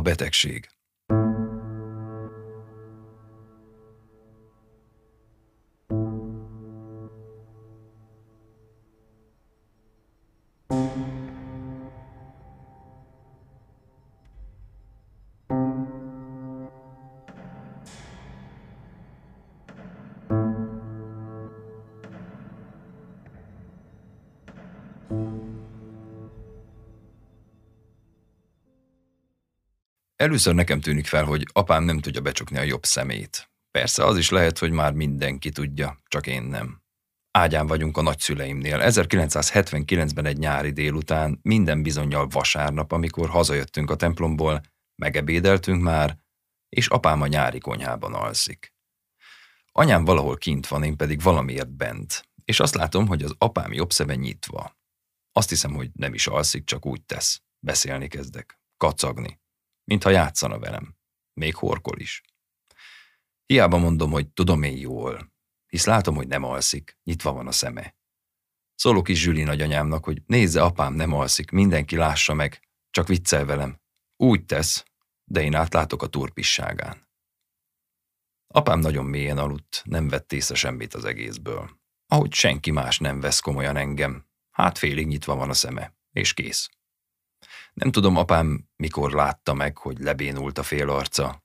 [0.00, 0.68] a betegség.
[30.20, 33.50] Először nekem tűnik fel, hogy apám nem tudja becsukni a jobb szemét.
[33.70, 36.82] Persze az is lehet, hogy már mindenki tudja, csak én nem.
[37.30, 38.78] Ágyán vagyunk a nagyszüleimnél.
[38.80, 44.60] 1979-ben egy nyári délután, minden bizonyal vasárnap, amikor hazajöttünk a templomból,
[45.02, 46.16] megebédeltünk már,
[46.68, 48.74] és apám a nyári konyhában alszik.
[49.72, 53.92] Anyám valahol kint van, én pedig valamiért bent, és azt látom, hogy az apám jobb
[53.92, 54.78] szeme nyitva.
[55.32, 57.42] Azt hiszem, hogy nem is alszik, csak úgy tesz.
[57.58, 59.39] Beszélni kezdek, kacagni
[59.90, 60.96] mintha játszana velem.
[61.32, 62.22] Még horkol is.
[63.46, 65.32] Hiába mondom, hogy tudom én jól,
[65.66, 67.96] hisz látom, hogy nem alszik, nyitva van a szeme.
[68.74, 73.80] Szólok is Zsüli nagyanyámnak, hogy nézze, apám nem alszik, mindenki lássa meg, csak viccel velem.
[74.16, 74.84] Úgy tesz,
[75.24, 77.08] de én átlátok a turpisságán.
[78.46, 81.70] Apám nagyon mélyen aludt, nem vett észre semmit az egészből.
[82.06, 86.68] Ahogy senki más nem vesz komolyan engem, hát félig nyitva van a szeme, és kész.
[87.72, 91.44] Nem tudom, apám mikor látta meg, hogy lebénult a fél arca.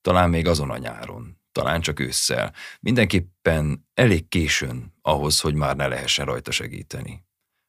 [0.00, 2.54] Talán még azon a nyáron, talán csak ősszel.
[2.80, 7.24] Mindenképpen elég későn ahhoz, hogy már ne lehessen rajta segíteni.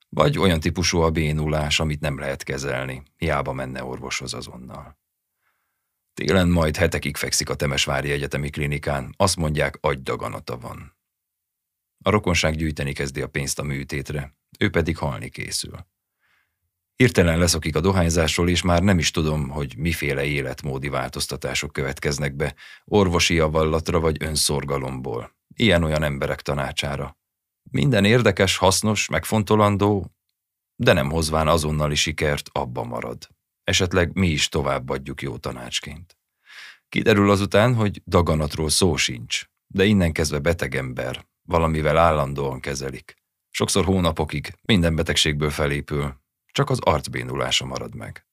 [0.09, 4.97] Vagy olyan típusú a bénulás, amit nem lehet kezelni, hiába menne orvoshoz azonnal.
[6.13, 10.97] Télen majd hetekig fekszik a Temesvári Egyetemi Klinikán, azt mondják, agydaganata van.
[12.03, 15.85] A rokonság gyűjteni kezdi a pénzt a műtétre, ő pedig halni készül.
[16.97, 22.55] Hirtelen leszokik a dohányzásról, és már nem is tudom, hogy miféle életmódi változtatások következnek be,
[22.85, 27.17] orvosi javallatra vagy önszorgalomból, ilyen-olyan emberek tanácsára.
[27.71, 30.11] Minden érdekes, hasznos, megfontolandó,
[30.75, 33.27] de nem hozván azonnali sikert, abba marad.
[33.63, 36.17] Esetleg mi is továbbadjuk jó tanácsként.
[36.89, 43.15] Kiderül azután, hogy daganatról szó sincs, de innen kezdve beteg ember, valamivel állandóan kezelik.
[43.49, 46.25] Sokszor hónapokig minden betegségből felépül,
[46.57, 48.25] csak az arcbénulása marad meg.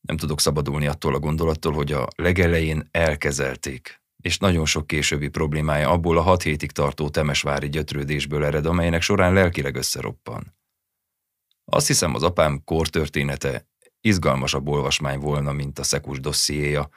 [0.00, 5.90] Nem tudok szabadulni attól a gondolattól, hogy a legelején elkezelték, és nagyon sok későbbi problémája
[5.90, 10.56] abból a hat hétig tartó temesvári gyötrődésből ered, amelynek során lelkileg összeroppan.
[11.64, 13.68] Azt hiszem, az apám kortörténete
[14.00, 16.88] izgalmasabb olvasmány volna, mint a szekus dossziéja,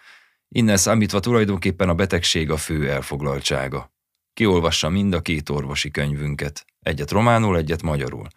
[0.48, 3.94] innen számítva tulajdonképpen a betegség a fő elfoglaltsága.
[4.34, 8.28] Kiolvassa mind a két orvosi könyvünket, egyet románul, egyet magyarul,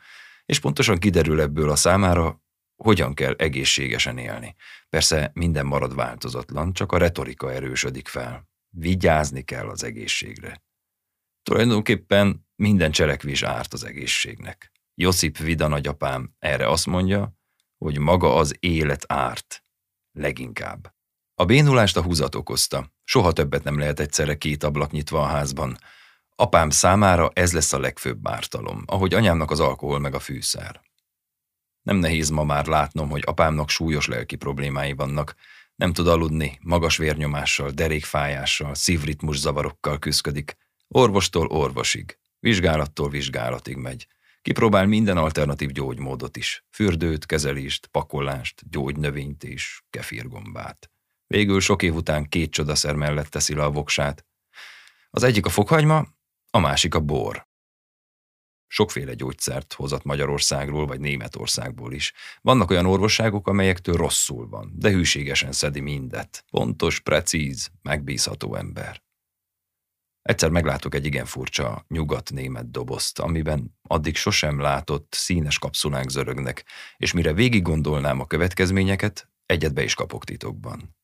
[0.48, 2.42] és pontosan kiderül ebből a számára,
[2.76, 4.54] hogyan kell egészségesen élni.
[4.88, 8.48] Persze minden marad változatlan, csak a retorika erősödik fel.
[8.69, 10.62] Vigyázni kell az egészségre.
[11.42, 14.72] Tulajdonképpen minden cselekvés árt az egészségnek.
[14.94, 17.34] Josip Vida nagyapám erre azt mondja,
[17.78, 19.65] hogy maga az élet árt.
[20.12, 20.94] Leginkább.
[21.34, 22.92] A bénulást a húzat okozta.
[23.04, 25.78] Soha többet nem lehet egyszerre két ablak nyitva a házban.
[26.41, 30.81] Apám számára ez lesz a legfőbb ártalom, ahogy anyámnak az alkohol meg a fűszer.
[31.82, 35.34] Nem nehéz ma már látnom, hogy apámnak súlyos lelki problémái vannak,
[35.75, 40.56] nem tud aludni, magas vérnyomással, derékfájással, szívritmus zavarokkal küzdik,
[40.88, 44.06] orvostól orvosig, vizsgálattól vizsgálatig megy.
[44.43, 50.91] Kipróbál minden alternatív gyógymódot is, fürdőt, kezelést, pakolást, gyógynövényt és kefirgombát.
[51.27, 54.27] Végül sok év után két csodaszer mellett teszi le a voksát.
[55.10, 56.16] Az egyik a fokhagyma,
[56.50, 57.47] a másik a bor.
[58.66, 62.12] Sokféle gyógyszert hozott Magyarországról vagy Németországból is.
[62.41, 66.44] Vannak olyan orvosságok, amelyektől rosszul van, de hűségesen szedi mindet.
[66.50, 69.03] Pontos, precíz, megbízható ember.
[70.22, 76.65] Egyszer meglátok egy igen furcsa nyugat-német dobozt, amiben addig sosem látott színes kapszulák zörögnek,
[76.97, 80.97] és mire végig gondolnám a következményeket, egyet be is kapok titokban.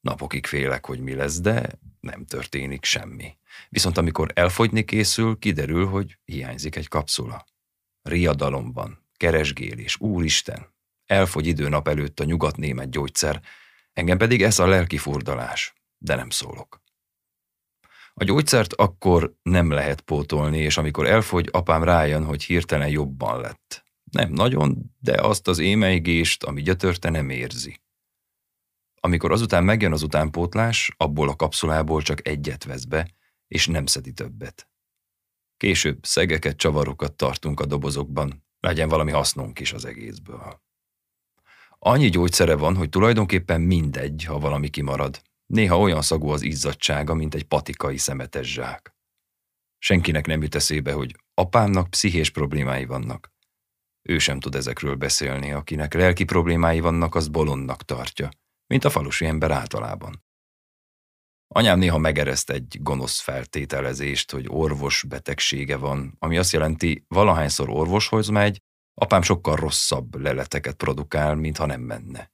[0.00, 3.36] Napokig félek, hogy mi lesz, de nem történik semmi.
[3.68, 7.44] Viszont amikor elfogyni készül, kiderül, hogy hiányzik egy kapszula.
[8.02, 10.74] Riadalom van, keresgélés, úristen,
[11.06, 13.40] elfogy idő nap előtt a nyugat-német gyógyszer,
[13.92, 16.84] engem pedig ez a lelki furdalás, de nem szólok.
[18.14, 23.84] A gyógyszert akkor nem lehet pótolni, és amikor elfogy, apám rájön, hogy hirtelen jobban lett.
[24.10, 27.80] Nem nagyon, de azt az émeigést, ami gyötörte, nem érzi.
[29.06, 33.08] Amikor azután megjön az utánpótlás, abból a kapszulából csak egyet vesz be,
[33.48, 34.68] és nem szedi többet.
[35.56, 40.62] Később szegeket, csavarokat tartunk a dobozokban, legyen valami hasznunk is az egészből.
[41.78, 45.22] Annyi gyógyszere van, hogy tulajdonképpen mindegy, ha valami kimarad.
[45.46, 48.94] Néha olyan szagú az izzadsága, mint egy patikai szemetes zsák.
[49.78, 53.32] Senkinek nem jut eszébe, hogy apámnak pszichés problémái vannak.
[54.02, 58.28] Ő sem tud ezekről beszélni, akinek lelki problémái vannak, az bolondnak tartja,
[58.66, 60.24] mint a falusi ember általában.
[61.48, 68.28] Anyám néha megereszt egy gonosz feltételezést, hogy orvos betegsége van, ami azt jelenti, valahányszor orvoshoz
[68.28, 68.62] megy,
[68.94, 72.32] apám sokkal rosszabb leleteket produkál, mintha nem menne.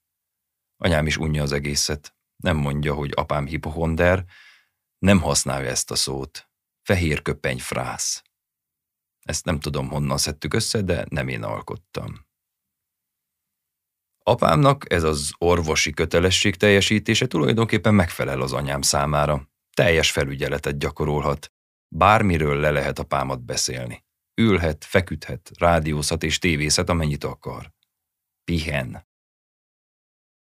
[0.77, 4.25] Anyám is unja az egészet, nem mondja, hogy apám hipohonder,
[4.99, 6.51] nem használja ezt a szót.
[6.83, 8.23] Fehér köpeny frász.
[9.23, 12.27] Ezt nem tudom, honnan szedtük össze, de nem én alkottam.
[14.23, 19.49] Apámnak ez az orvosi kötelesség teljesítése tulajdonképpen megfelel az anyám számára.
[19.75, 21.53] Teljes felügyeletet gyakorolhat.
[21.89, 24.05] Bármiről le lehet apámat beszélni.
[24.35, 27.73] Ülhet, feküdhet, rádiózhat és tévészhet, amennyit akar.
[28.45, 29.07] Pihen.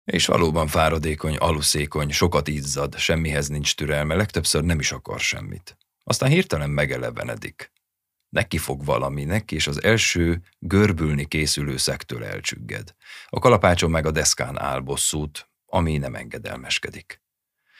[0.03, 5.77] És valóban fáradékony, aluszékony, sokat izzad, semmihez nincs türelme, legtöbbször nem is akar semmit.
[6.03, 7.71] Aztán hirtelen megelevenedik.
[8.29, 12.95] Neki fog valaminek, és az első görbülni készülő szektől elcsügged.
[13.27, 17.21] A kalapácson meg a deszkán áll bosszút, ami nem engedelmeskedik.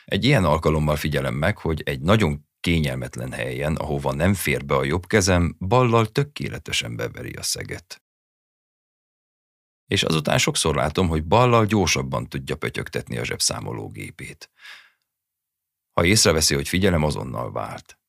[0.04, 4.84] Egy ilyen alkalommal figyelem meg, hogy egy nagyon kényelmetlen helyen, ahova nem fér be a
[4.84, 8.02] jobb kezem, ballal tökéletesen beveri a szeget.
[9.86, 14.50] És azután sokszor látom, hogy ballal gyorsabban tudja pötyögtetni a zsebszámológépét.
[15.92, 17.99] Ha észreveszi, hogy figyelem, azonnal vált.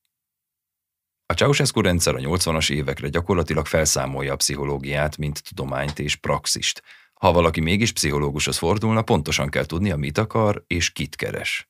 [1.31, 6.83] A Ceausescu rendszer a 80-as évekre gyakorlatilag felszámolja a pszichológiát, mint tudományt és praxist.
[7.13, 11.68] Ha valaki mégis pszichológushoz fordulna, pontosan kell tudnia, mit akar és kit keres.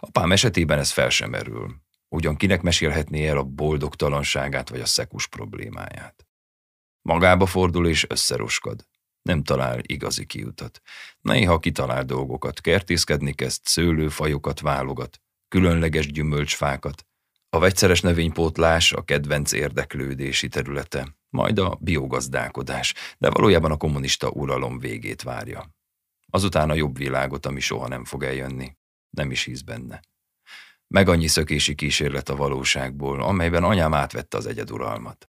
[0.00, 1.74] Apám esetében ez fel sem merül.
[2.08, 6.26] Ugyan kinek mesélhetné el a boldogtalanságát vagy a szekus problémáját.
[7.02, 8.86] Magába fordul és összeroskad.
[9.22, 10.80] Nem talál igazi kiutat.
[11.20, 17.04] Néha kitalál dolgokat, kertészkedni kezd, szőlőfajokat válogat, különleges gyümölcsfákat,
[17.50, 24.78] a vegyszeres növénypótlás a kedvenc érdeklődési területe, majd a biogazdálkodás, de valójában a kommunista uralom
[24.78, 25.74] végét várja.
[26.30, 28.76] Azután a jobb világot, ami soha nem fog eljönni.
[29.10, 30.00] Nem is hisz benne.
[30.86, 35.30] Meg annyi szökési kísérlet a valóságból, amelyben anyám átvette az egyeduralmat.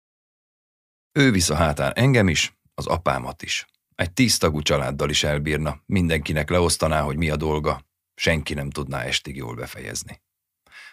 [1.11, 3.65] Ő visz a hátán engem is, az apámat is.
[3.95, 7.81] Egy tíztagú családdal is elbírna, mindenkinek leosztaná, hogy mi a dolga,
[8.15, 10.21] senki nem tudná estig jól befejezni.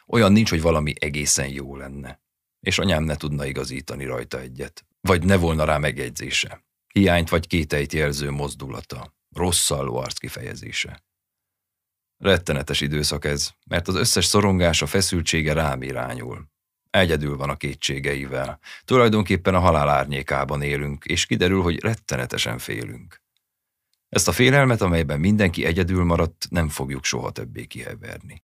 [0.06, 2.20] Olyan nincs, hogy valami egészen jó lenne.
[2.60, 4.86] És anyám ne tudna igazítani rajta egyet.
[5.00, 6.64] Vagy ne volna rá megjegyzése.
[6.92, 9.14] Hiányt vagy kételyt jelző mozdulata.
[9.36, 11.04] Rosszalló arc kifejezése.
[12.16, 16.48] Rettenetes időszak ez, mert az összes szorongása, feszültsége rám irányul.
[16.90, 18.58] Egyedül van a kétségeivel.
[18.84, 23.22] Tulajdonképpen a halál árnyékában élünk, és kiderül, hogy rettenetesen félünk.
[24.08, 28.42] Ezt a félelmet, amelyben mindenki egyedül maradt, nem fogjuk soha többé kiheverni.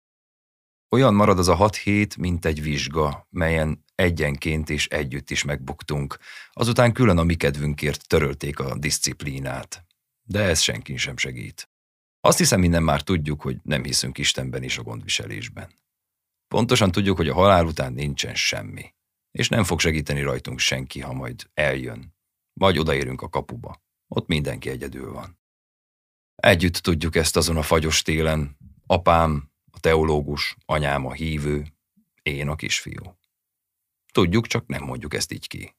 [0.89, 6.19] Olyan marad az a hat hét, mint egy vizsga, melyen egyenként és együtt is megbuktunk.
[6.53, 9.85] Azután külön a mi kedvünkért törölték a diszciplínát.
[10.23, 11.69] De ez senki sem segít.
[12.21, 15.71] Azt hiszem, minden már tudjuk, hogy nem hiszünk Istenben és a gondviselésben.
[16.49, 18.95] Pontosan tudjuk, hogy a halál után nincsen semmi.
[19.31, 22.15] És nem fog segíteni rajtunk senki, ha majd eljön.
[22.53, 23.83] Vagy odaérünk a kapuba.
[24.09, 25.39] Ott mindenki egyedül van.
[26.35, 28.57] Együtt tudjuk ezt azon a fagyos télen.
[28.87, 31.67] Apám, a teológus, anyám a hívő,
[32.23, 33.19] én a kisfiú.
[34.13, 35.77] Tudjuk, csak nem mondjuk ezt így ki.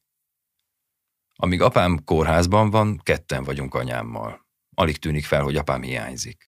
[1.34, 4.46] Amíg apám kórházban van, ketten vagyunk anyámmal.
[4.74, 6.50] Alig tűnik fel, hogy apám hiányzik.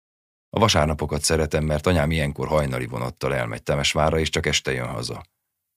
[0.49, 5.23] A vasárnapokat szeretem, mert anyám ilyenkor hajnali vonattal elmegy Temesvára, és csak este jön haza.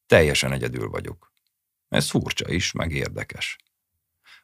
[0.07, 1.33] Teljesen egyedül vagyok.
[1.88, 3.57] Ez furcsa is, meg érdekes.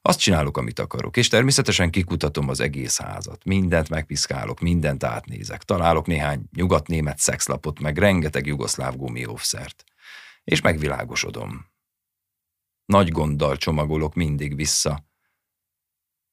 [0.08, 3.44] Azt csinálok, amit akarok, és természetesen kikutatom az egész házat.
[3.44, 5.62] Mindent megpiszkálok, mindent átnézek.
[5.62, 9.84] Találok néhány nyugatnémet szexlapot, meg rengeteg jugoszláv gumiófszert.
[10.44, 11.66] És megvilágosodom.
[12.84, 15.06] Nagy gonddal csomagolok mindig vissza.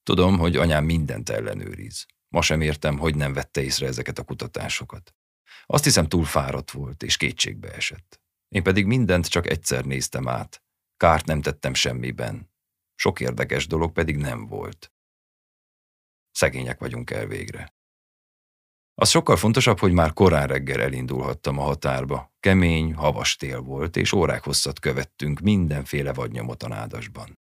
[0.03, 2.05] Tudom, hogy anyám mindent ellenőriz.
[2.29, 5.15] Ma sem értem, hogy nem vette észre ezeket a kutatásokat.
[5.65, 8.22] Azt hiszem túl fáradt volt, és kétségbe esett.
[8.48, 10.63] Én pedig mindent csak egyszer néztem át.
[10.98, 12.53] Kárt nem tettem semmiben.
[12.96, 14.92] Sok érdekes dolog pedig nem volt.
[16.32, 17.74] Szegények vagyunk el végre.
[18.98, 22.34] Az sokkal fontosabb, hogy már korán reggel elindulhattam a határba.
[22.40, 27.40] Kemény, havas tél volt, és órák hosszat követtünk mindenféle vadnyomot a nádasban.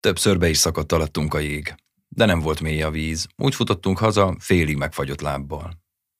[0.00, 1.74] Többször be is szakadt alattunk a jég,
[2.08, 5.72] de nem volt mély a víz, úgy futottunk haza félig megfagyott lábbal.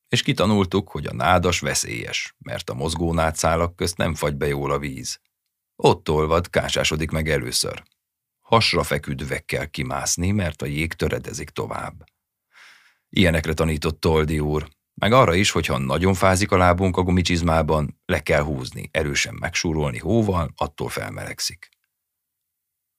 [0.09, 4.71] És kitanultuk, hogy a nádas veszélyes, mert a mozgó nádszálak közt nem fagy be jól
[4.71, 5.21] a víz.
[5.77, 7.83] Ott olvad, kásásodik meg először,
[8.49, 12.05] hasra feküdve kell kimászni, mert a jég töredezik tovább.
[13.09, 18.00] Ilyenekre tanított Toldi úr, meg arra is, hogy ha nagyon fázik a lábunk a gumicsizmában,
[18.05, 21.69] le kell húzni, erősen megsúrolni hóval, attól felmelegszik.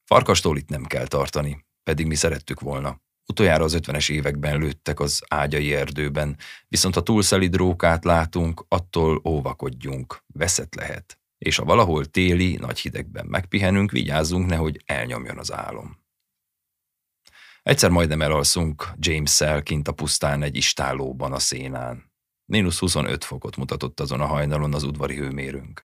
[0.05, 3.01] Farkastól itt nem kell tartani, pedig mi szerettük volna.
[3.25, 6.37] Utoljára az ötvenes években lőttek az ágyai erdőben,
[6.67, 11.18] viszont ha túlszelid rókát látunk, attól óvakodjunk, veszett lehet.
[11.39, 15.97] És ha valahol téli, nagy hidegben megpihenünk, vigyázzunk, nehogy elnyomjon az álom.
[17.61, 22.11] Egyszer majdnem elalszunk James-szel kint a pusztán egy istálóban a szénán.
[22.45, 25.87] Mínusz 25 fokot mutatott azon a hajnalon az udvari hőmérünk.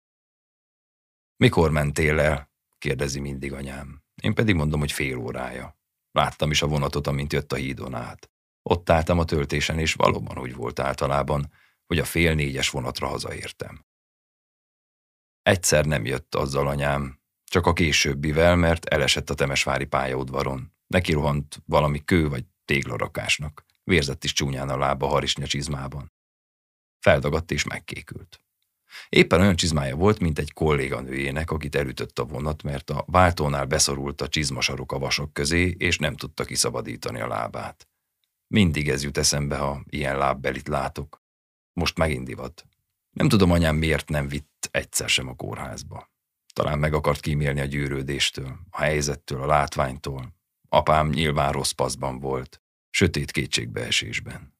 [1.36, 2.50] Mikor mentél el?
[2.78, 4.02] kérdezi mindig anyám.
[4.22, 5.78] Én pedig mondom, hogy fél órája.
[6.10, 8.30] Láttam is a vonatot, amint jött a hídon át.
[8.62, 11.52] Ott álltam a töltésen, és valóban úgy volt általában,
[11.86, 13.84] hogy a fél négyes vonatra hazaértem.
[15.50, 20.72] Egyszer nem jött azzal anyám, csak a későbbivel, mert elesett a Temesvári pályaudvaron.
[20.86, 23.64] Neki rohant valami kő vagy téglarakásnak.
[23.84, 26.12] Vérzett is csúnyán a lába harisnya csizmában.
[26.98, 28.40] Feldagadt és megkékült.
[29.08, 34.20] Éppen olyan csizmája volt, mint egy kolléganőjének, akit elütött a vonat, mert a váltónál beszorult
[34.20, 37.88] a csizmasarok a vasok közé, és nem tudta kiszabadítani a lábát.
[38.46, 41.22] Mindig ez jut eszembe, ha ilyen lábbelit látok.
[41.72, 42.69] Most megint.
[43.10, 46.10] Nem tudom, anyám miért nem vitt egyszer sem a kórházba.
[46.52, 50.34] Talán meg akart kímélni a gyűrődéstől, a helyzettől, a látványtól.
[50.68, 54.58] Apám nyilván rossz paszban volt, sötét kétségbeesésben.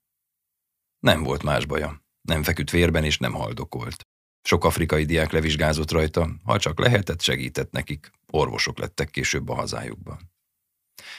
[0.98, 2.02] Nem volt más baja.
[2.20, 4.06] Nem feküdt vérben és nem haldokolt.
[4.42, 10.29] Sok afrikai diák levizsgázott rajta, ha csak lehetett, segített nekik, orvosok lettek később a hazájukban.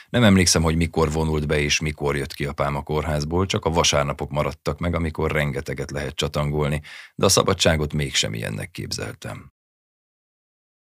[0.08, 3.70] Nem emlékszem, hogy mikor vonult be és mikor jött ki apám a kórházból, csak a
[3.70, 6.82] vasárnapok maradtak meg, amikor rengeteget lehet csatangolni,
[7.14, 9.52] de a szabadságot mégsem ilyennek képzeltem.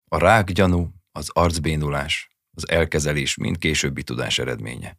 [0.09, 4.97] A rákgyanú, az arcbénulás, az elkezelés mind későbbi tudás eredménye.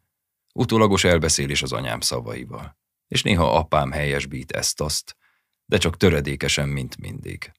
[0.54, 5.16] Utólagos elbeszélés az anyám szavaival, és néha apám helyesbít ezt-azt,
[5.64, 7.52] de csak töredékesen, mint mindig.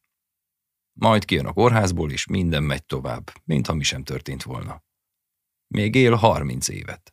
[0.99, 4.83] Majd kijön a kórházból, és minden megy tovább, mintha mi sem történt volna.
[5.73, 7.11] Még él harminc évet.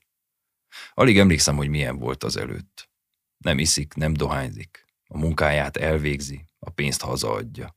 [0.92, 2.90] Alig emlékszem, hogy milyen volt az előtt.
[3.38, 4.84] Nem iszik, nem dohányzik.
[5.06, 7.76] A munkáját elvégzi, a pénzt hazaadja.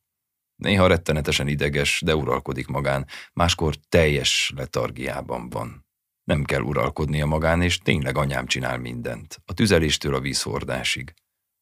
[0.56, 5.86] Néha rettenetesen ideges, de uralkodik magán, máskor teljes letargiában van.
[6.24, 11.14] Nem kell uralkodnia magán, és tényleg anyám csinál mindent, a tüzeléstől a vízhordásig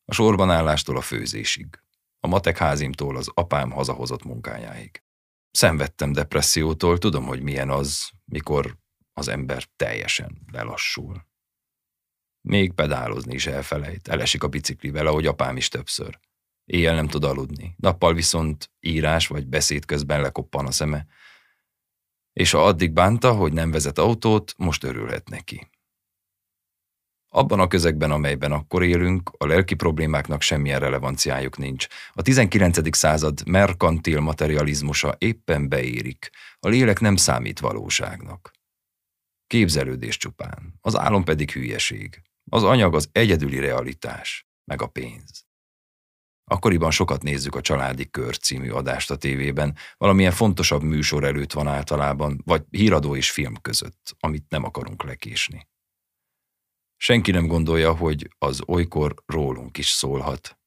[0.05, 1.67] a sorbanállástól a főzésig,
[2.19, 5.03] a matekházimtól az apám hazahozott munkájáig.
[5.51, 8.77] Szenvedtem depressziótól, tudom, hogy milyen az, mikor
[9.21, 11.25] az ember teljesen lelassul.
[12.41, 16.19] Még pedálozni is elfelejt, elesik a biciklivel, ahogy apám is többször.
[16.65, 21.05] Éjjel nem tud aludni, nappal viszont írás vagy beszéd közben lekoppan a szeme,
[22.33, 25.69] és ha addig bánta, hogy nem vezet autót, most örülhet neki.
[27.33, 31.87] Abban a közegben, amelyben akkor élünk, a lelki problémáknak semmilyen relevanciájuk nincs.
[32.13, 32.95] A 19.
[32.95, 38.51] század merkantil materializmusa éppen beérik, a lélek nem számít valóságnak.
[39.51, 42.21] Képzelődés csupán, az álom pedig hülyeség.
[42.51, 45.45] Az anyag az egyedüli realitás, meg a pénz.
[46.43, 51.67] Akkoriban sokat nézzük a Családi Kör című adást a tévében, valamilyen fontosabb műsor előtt van
[51.67, 55.67] általában, vagy híradó és film között, amit nem akarunk lekésni.
[56.97, 60.59] Senki nem gondolja, hogy az olykor rólunk is szólhat.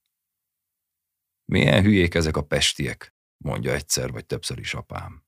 [1.45, 3.15] Milyen hülyék ezek a pestiek,
[3.45, 5.25] mondja egyszer vagy többször is apám.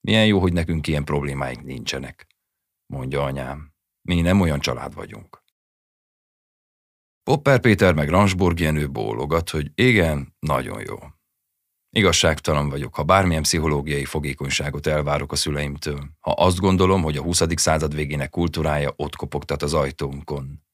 [0.00, 2.28] Milyen jó, hogy nekünk ilyen problémáink nincsenek,
[2.90, 3.72] mondja anyám.
[4.08, 5.42] Mi nem olyan család vagyunk.
[7.22, 10.96] Popper Péter meg Ransburg Jenő bólogat, hogy igen, nagyon jó.
[11.96, 17.42] Igazságtalan vagyok, ha bármilyen pszichológiai fogékonyságot elvárok a szüleimtől, ha azt gondolom, hogy a 20.
[17.54, 20.64] század végének kultúrája ott kopogtat az ajtónkon.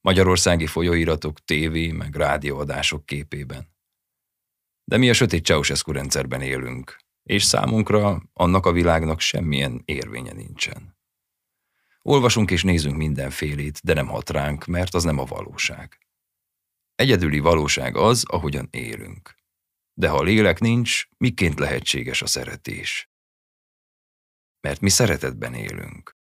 [0.00, 3.72] Magyarországi folyóiratok, tévé meg rádióadások képében.
[4.84, 10.93] De mi a sötét Ceausescu rendszerben élünk, és számunkra annak a világnak semmilyen érvénye nincsen.
[12.08, 15.98] Olvasunk és nézünk mindenfélét, de nem hat ránk, mert az nem a valóság.
[16.94, 19.34] Egyedüli valóság az, ahogyan élünk.
[19.94, 23.10] De ha lélek nincs, miként lehetséges a szeretés?
[24.60, 26.16] Mert mi szeretetben élünk.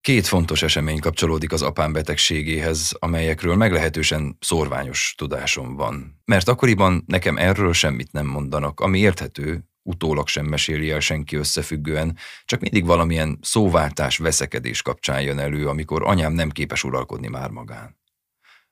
[0.00, 6.20] Két fontos esemény kapcsolódik az apám betegségéhez, amelyekről meglehetősen szorványos tudásom van.
[6.24, 12.16] Mert akkoriban nekem erről semmit nem mondanak, ami érthető, utólag sem meséli el senki összefüggően,
[12.44, 18.00] csak mindig valamilyen szóváltás, veszekedés kapcsán jön elő, amikor anyám nem képes uralkodni már magán.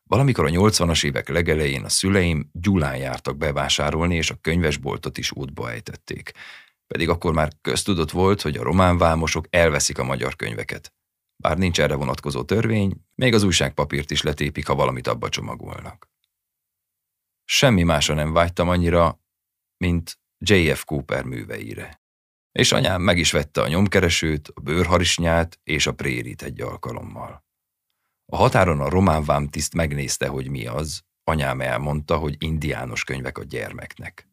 [0.02, 5.70] Valamikor a 80-as évek legelején a szüleim Gyulán jártak bevásárolni, és a könyvesboltot is útba
[5.70, 6.32] ejtették.
[6.86, 10.92] Pedig akkor már köztudott volt, hogy a román vámosok elveszik a magyar könyveket.
[11.36, 16.10] Bár nincs erre vonatkozó törvény, még az újságpapírt is letépik, ha valamit abba csomagolnak.
[17.44, 19.20] Semmi másra nem vágytam annyira,
[19.76, 20.84] mint J.F.
[20.84, 22.00] Cooper műveire.
[22.52, 27.44] És anyám meg is vette a nyomkeresőt, a bőrharisnyát és a prérit egy alkalommal.
[28.32, 33.44] A határon a román vámtiszt megnézte, hogy mi az, anyám elmondta, hogy indiános könyvek a
[33.44, 34.28] gyermeknek.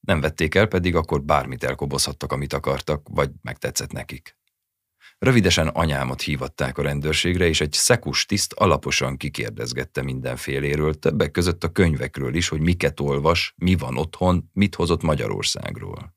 [0.00, 4.36] Nem vették el, pedig akkor bármit elkobozhattak, amit akartak, vagy megtetszett nekik.
[5.22, 11.72] Rövidesen anyámat hívatták a rendőrségre, és egy szekus tiszt alaposan kikérdezgette mindenféléről, többek között a
[11.72, 16.14] könyvekről is, hogy miket olvas, mi van otthon, mit hozott Magyarországról.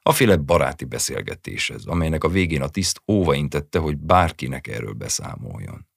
[0.00, 4.92] A féle baráti beszélgetés ez, amelynek a végén a tiszt óva intette, hogy bárkinek erről
[4.92, 5.88] beszámoljon.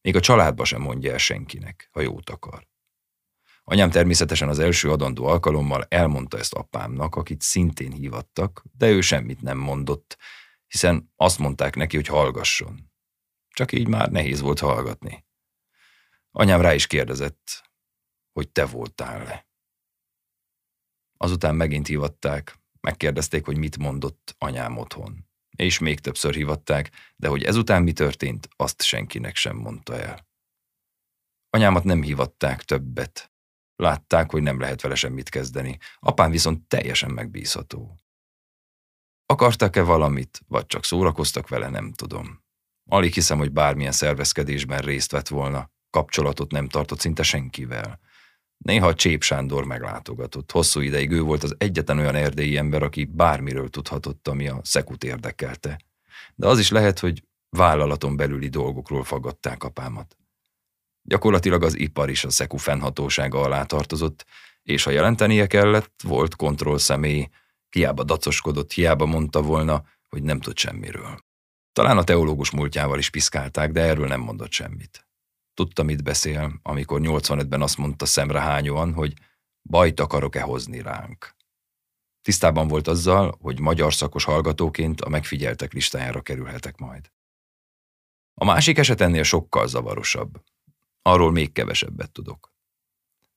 [0.00, 2.66] Még a családba sem mondja el senkinek, ha jót akar.
[3.64, 9.42] Anyám természetesen az első adandó alkalommal elmondta ezt apámnak, akit szintén hívattak, de ő semmit
[9.42, 10.16] nem mondott,
[10.72, 12.90] hiszen azt mondták neki, hogy hallgasson.
[13.48, 15.24] Csak így már nehéz volt hallgatni.
[16.30, 17.70] Anyám rá is kérdezett,
[18.32, 19.46] hogy te voltál-e.
[21.16, 25.28] Azután megint hívatták, megkérdezték, hogy mit mondott anyám otthon.
[25.56, 30.26] És még többször hívatták, de hogy ezután mi történt, azt senkinek sem mondta el.
[31.50, 33.32] Anyámat nem hívatták többet.
[33.76, 35.78] Látták, hogy nem lehet vele semmit kezdeni.
[35.98, 38.01] Apám viszont teljesen megbízható.
[39.32, 42.42] Akartak-e valamit, vagy csak szórakoztak vele, nem tudom.
[42.90, 48.00] Alig hiszem, hogy bármilyen szervezkedésben részt vett volna, kapcsolatot nem tartott szinte senkivel.
[48.56, 50.52] Néha Csép Sándor meglátogatott.
[50.52, 55.04] Hosszú ideig ő volt az egyetlen olyan erdélyi ember, aki bármiről tudhatott, ami a szekut
[55.04, 55.80] érdekelte.
[56.34, 60.16] De az is lehet, hogy vállalaton belüli dolgokról fagadták apámat.
[61.02, 64.24] Gyakorlatilag az ipar is a szeku fennhatósága alá tartozott,
[64.62, 67.28] és ha jelentenie kellett, volt kontrollszemély,
[67.72, 71.18] Hiába dacoskodott, hiába mondta volna, hogy nem tud semmiről.
[71.72, 75.06] Talán a teológus múltjával is piszkálták, de erről nem mondott semmit.
[75.54, 79.14] Tudta, mit beszél, amikor 85-ben azt mondta szemrehányóan, hogy
[79.62, 81.34] bajt akarok-e hozni ránk.
[82.22, 87.10] Tisztában volt azzal, hogy magyar szakos hallgatóként a megfigyeltek listájára kerülhetek majd.
[88.34, 90.42] A másik eset ennél sokkal zavarosabb.
[91.02, 92.51] Arról még kevesebbet tudok.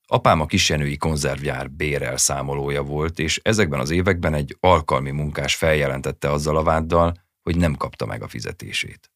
[0.08, 6.58] Apám a kisjenői konzervjár bérelszámolója volt, és ezekben az években egy alkalmi munkás feljelentette azzal
[6.58, 9.12] a váddal, hogy nem kapta meg a fizetését.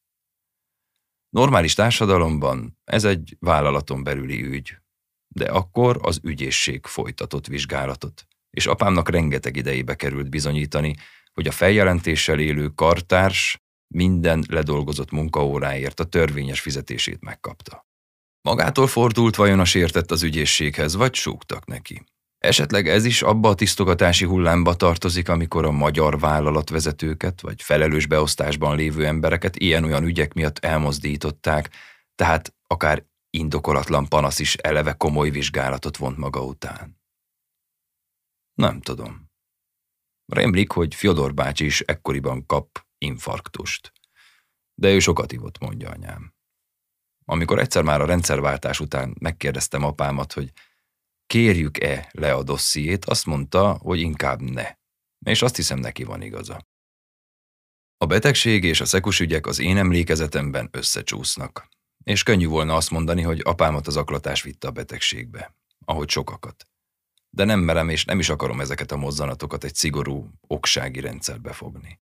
[1.28, 4.76] Normális társadalomban ez egy vállalaton belüli ügy,
[5.28, 10.94] de akkor az ügyészség folytatott vizsgálatot, és apámnak rengeteg idejébe került bizonyítani,
[11.32, 13.62] hogy a feljelentéssel élő kartárs
[13.94, 17.89] minden ledolgozott munkaóráért a törvényes fizetését megkapta.
[18.42, 22.04] Magától fordult vajon a sértett az ügyészséghez, vagy súgtak neki?
[22.38, 28.76] Esetleg ez is abba a tisztogatási hullámba tartozik, amikor a magyar vállalatvezetőket vagy felelős beosztásban
[28.76, 31.70] lévő embereket ilyen-olyan ügyek miatt elmozdították,
[32.14, 37.00] tehát akár indokolatlan panasz is eleve komoly vizsgálatot vont maga után.
[38.54, 39.28] Nem tudom.
[40.32, 43.92] Remlik, hogy Fyodor bácsi is ekkoriban kap infarktust.
[44.74, 46.34] De ő sokat ivott, mondja anyám.
[47.24, 50.52] Amikor egyszer már a rendszerváltás után megkérdeztem apámat, hogy
[51.26, 54.74] kérjük-e le a dossziét, azt mondta, hogy inkább ne.
[55.26, 56.66] És azt hiszem neki van igaza.
[57.96, 61.68] A betegség és a szekus ügyek az én emlékezetemben összecsúsznak,
[62.04, 65.54] és könnyű volna azt mondani, hogy apámat az aklatás vitte a betegségbe,
[65.84, 66.66] ahogy sokakat.
[67.30, 72.00] De nem merem és nem is akarom ezeket a mozzanatokat egy szigorú, oksági rendszerbe fogni.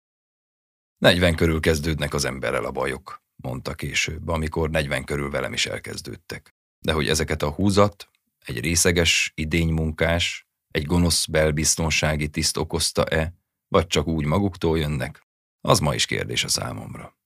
[0.98, 6.56] 40 körül kezdődnek az emberrel a bajok mondta később, amikor 40 körül velem is elkezdődtek.
[6.80, 8.10] De hogy ezeket a húzat,
[8.46, 13.34] egy részeges idénymunkás, egy gonosz belbiztonsági tiszt okozta-e,
[13.68, 15.28] vagy csak úgy maguktól jönnek,
[15.62, 17.18] az ma is kérdés a számomra.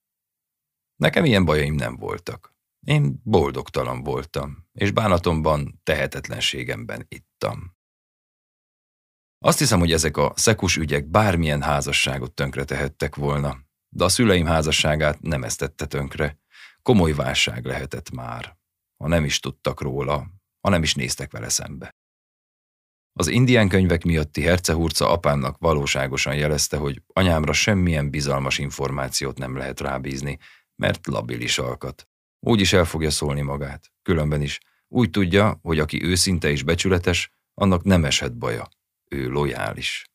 [0.95, 2.53] Nekem ilyen bajaim nem voltak.
[2.85, 7.77] Én boldogtalan voltam, és bánatomban, tehetetlenségemben ittam.
[9.45, 15.21] Azt hiszem, hogy ezek a szekus ügyek bármilyen házasságot tönkretehettek volna, de a szüleim házasságát
[15.21, 16.37] nem esztette tönkre.
[16.81, 18.57] Komoly válság lehetett már,
[18.97, 20.27] ha nem is tudtak róla,
[20.59, 21.97] ha nem is néztek vele szembe.
[23.13, 29.79] Az indián könyvek miatti hercehurca apámnak valóságosan jelezte, hogy anyámra semmilyen bizalmas információt nem lehet
[29.79, 30.37] rábízni,
[30.75, 32.07] mert labilis alkat.
[32.39, 34.59] Úgy is el fogja szólni magát, különben is.
[34.87, 38.67] Úgy tudja, hogy aki őszinte és becsületes, annak nem eshet baja.
[39.11, 40.09] Ő lojális.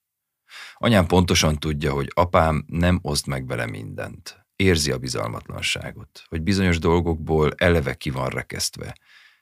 [0.74, 4.46] Anyám pontosan tudja, hogy apám nem oszt meg vele mindent.
[4.56, 8.94] Érzi a bizalmatlanságot, hogy bizonyos dolgokból eleve ki van rekesztve,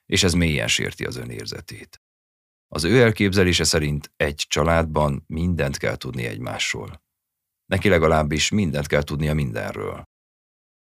[0.07, 2.03] és ez mélyen sérti az önérzetét.
[2.69, 7.03] Az ő elképzelése szerint egy családban mindent kell tudni egymásról.
[7.67, 10.03] Neki legalábbis mindent kell tudnia mindenről.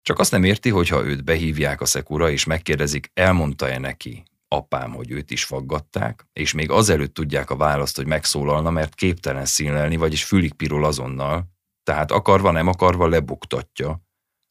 [0.02, 4.22] Csak azt nem érti, hogy ha őt behívják a szekura, és megkérdezik, elmondta-e neki,
[4.54, 9.44] apám, hogy őt is faggatták, és még azelőtt tudják a választ, hogy megszólalna, mert képtelen
[9.44, 11.50] színlelni, vagyis fülig pirul azonnal,
[11.82, 14.02] tehát akarva, nem akarva lebuktatja,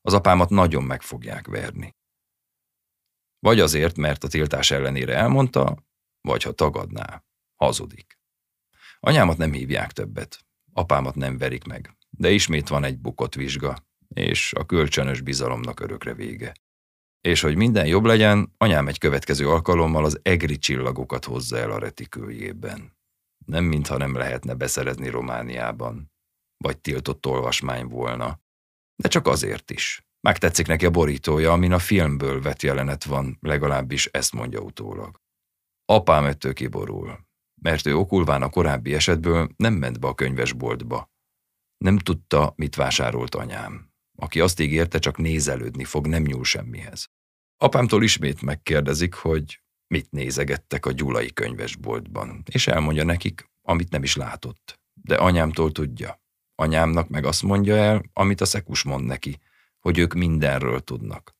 [0.01, 1.95] az apámat nagyon meg fogják verni.
[3.39, 5.77] Vagy azért, mert a tiltás ellenére elmondta,
[6.21, 7.23] vagy ha tagadná,
[7.55, 8.19] hazudik.
[8.99, 13.75] Anyámat nem hívják többet, apámat nem verik meg, de ismét van egy bukott vizsga,
[14.07, 16.53] és a kölcsönös bizalomnak örökre vége.
[17.21, 21.79] És hogy minden jobb legyen, anyám egy következő alkalommal az egri csillagokat hozza el a
[21.79, 22.97] retikőjében.
[23.45, 26.11] Nem mintha nem lehetne beszerezni Romániában,
[26.57, 28.39] vagy tiltott olvasmány volna,
[28.95, 30.03] de csak azért is.
[30.21, 35.21] Megtetszik neki a borítója, amin a filmből vett jelenet van, legalábbis ezt mondja utólag.
[35.85, 37.27] Apám ettől kiborul,
[37.61, 41.11] mert ő okulván a korábbi esetből nem ment be a könyvesboltba.
[41.77, 43.88] Nem tudta, mit vásárolt anyám,
[44.19, 47.09] aki azt ígérte, csak nézelődni fog, nem nyúl semmihez.
[47.57, 54.15] Apámtól ismét megkérdezik, hogy mit nézegettek a gyulai könyvesboltban, és elmondja nekik, amit nem is
[54.15, 54.79] látott.
[54.93, 56.21] De anyámtól tudja.
[56.55, 59.39] Anyámnak meg azt mondja el, amit a szekus mond neki,
[59.79, 61.35] hogy ők mindenről tudnak.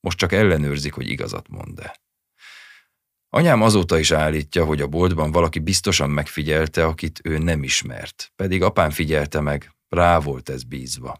[0.00, 2.02] Most csak ellenőrzik, hogy igazat mond-e.
[3.28, 8.62] Anyám azóta is állítja, hogy a boltban valaki biztosan megfigyelte, akit ő nem ismert, pedig
[8.62, 11.16] apám figyelte meg, rá volt ez bízva.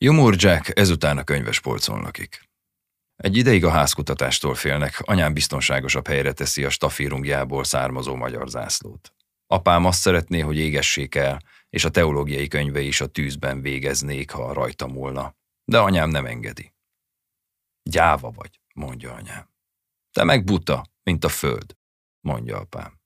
[0.00, 2.48] Jack ezután a könyves polcon lakik.
[3.16, 9.12] Egy ideig a házkutatástól félnek, anyám biztonságosabb helyre teszi a stafírungjából származó magyar zászlót.
[9.46, 14.52] Apám azt szeretné, hogy égessék el, és a teológiai könyve is a tűzben végeznék, ha
[14.52, 15.36] rajta múlna.
[15.64, 16.72] De anyám nem engedi.
[17.82, 19.50] Gyáva vagy, mondja anyám.
[20.12, 21.76] Te meg buta, mint a föld,
[22.20, 22.97] mondja apám.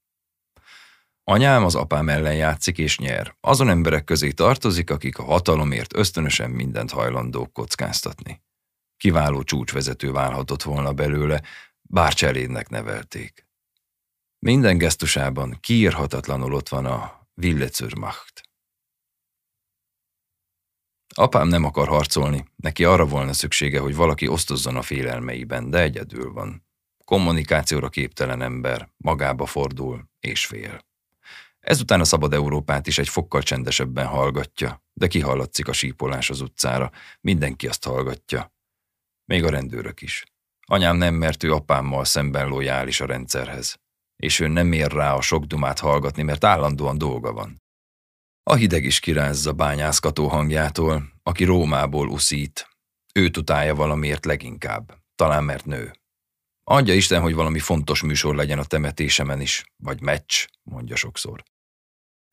[1.25, 3.35] Anyám az apám ellen játszik és nyer.
[3.41, 8.41] Azon emberek közé tartozik, akik a hatalomért ösztönösen mindent hajlandók kockáztatni.
[8.97, 11.41] Kiváló csúcsvezető válhatott volna belőle,
[11.81, 13.47] bár cselédnek nevelték.
[14.39, 18.41] Minden gesztusában kiírhatatlanul ott van a Willezürmacht.
[21.15, 26.33] Apám nem akar harcolni, neki arra volna szüksége, hogy valaki osztozzon a félelmeiben, de egyedül
[26.33, 26.65] van.
[27.05, 30.91] Kommunikációra képtelen ember, magába fordul és fél.
[31.63, 36.91] Ezután a szabad Európát is egy fokkal csendesebben hallgatja, de kihallatszik a sípolás az utcára,
[37.21, 38.53] mindenki azt hallgatja.
[39.25, 40.23] Még a rendőrök is.
[40.65, 43.79] Anyám nem mert ő apámmal szemben lojális a rendszerhez,
[44.15, 47.61] és ő nem ér rá a sok dumát hallgatni, mert állandóan dolga van.
[48.43, 52.67] A hideg is kirázza bányászkató hangjától, aki Rómából uszít.
[53.13, 55.93] Őt utálja valamiért leginkább, talán mert nő.
[56.63, 61.43] Adja Isten, hogy valami fontos műsor legyen a temetésemen is, vagy meccs, mondja sokszor.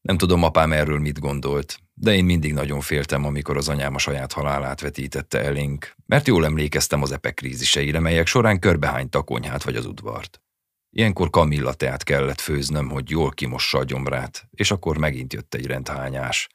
[0.01, 3.99] Nem tudom, apám erről mit gondolt, de én mindig nagyon féltem, amikor az anyám a
[3.99, 9.77] saját halálát vetítette elénk, mert jól emlékeztem az epekríziseire, melyek során körbehányta a konyhát vagy
[9.77, 10.43] az udvart.
[10.91, 15.67] Ilyenkor kamilla teát kellett főznöm, hogy jól kimossa a gyomrát, és akkor megint jött egy
[15.67, 16.49] rendhányás.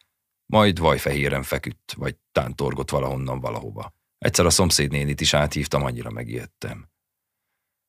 [0.45, 3.93] Majd vajfehéren feküdt, vagy tántorgott valahonnan valahova.
[4.17, 6.89] Egyszer a szomszédnénit is áthívtam, annyira megijedtem.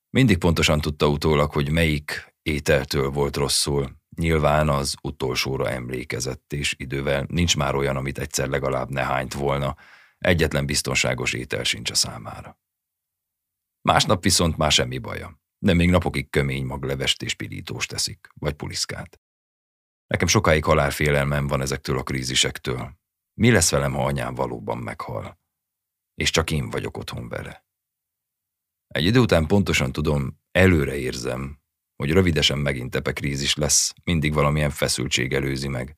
[0.09, 3.96] Mindig pontosan tudta utólag, hogy melyik ételtől volt rosszul.
[4.17, 9.75] Nyilván az utolsóra emlékezett, és idővel nincs már olyan, amit egyszer legalább ne hányt volna.
[10.17, 12.59] Egyetlen biztonságos étel sincs a számára.
[13.81, 19.21] Másnap viszont már semmi baja de még napokig kömény maglevest és pirítóst teszik, vagy puliszkát.
[20.07, 22.97] Nekem sokáig halálfélelmem van ezektől a krízisektől.
[23.33, 25.39] Mi lesz velem, ha anyám valóban meghal?
[26.13, 27.65] És csak én vagyok otthon vele.
[28.87, 31.61] Egy idő után pontosan tudom, előre érzem,
[31.97, 35.97] hogy rövidesen megint epekrízis lesz, mindig valamilyen feszültség előzi meg.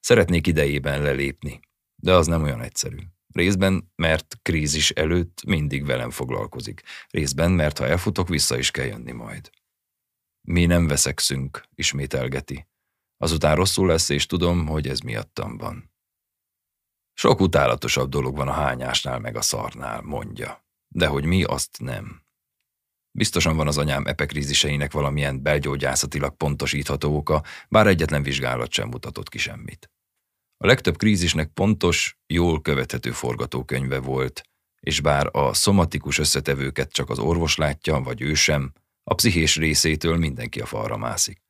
[0.00, 1.60] Szeretnék idejében lelépni,
[1.94, 2.98] de az nem olyan egyszerű.
[3.32, 6.82] Részben, mert krízis előtt mindig velem foglalkozik.
[7.08, 9.50] Részben, mert ha elfutok, vissza is kell jönni majd.
[10.48, 12.66] Mi nem veszekszünk, ismételgeti.
[13.16, 15.94] Azután rosszul lesz, és tudom, hogy ez miattam van.
[17.14, 20.64] Sok utálatosabb dolog van a hányásnál meg a szarnál, mondja.
[20.88, 22.25] De hogy mi, azt nem.
[23.16, 29.38] Biztosan van az anyám epekríziseinek valamilyen belgyógyászatilag pontosítható oka, bár egyetlen vizsgálat sem mutatott ki
[29.38, 29.90] semmit.
[30.56, 34.42] A legtöbb krízisnek pontos, jól követhető forgatókönyve volt,
[34.80, 40.16] és bár a szomatikus összetevőket csak az orvos látja, vagy ő sem, a pszichés részétől
[40.16, 41.42] mindenki a falra mászik.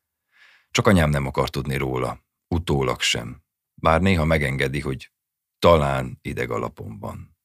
[0.70, 3.42] Csak anyám nem akar tudni róla, utólag sem,
[3.74, 5.12] bár néha megengedi, hogy
[5.58, 7.36] talán ideg alapon.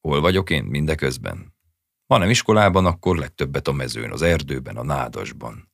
[0.00, 1.51] Hol vagyok én mindeközben?
[2.12, 5.72] Ha nem iskolában, akkor legtöbbet a mezőn, az erdőben, a nádasban.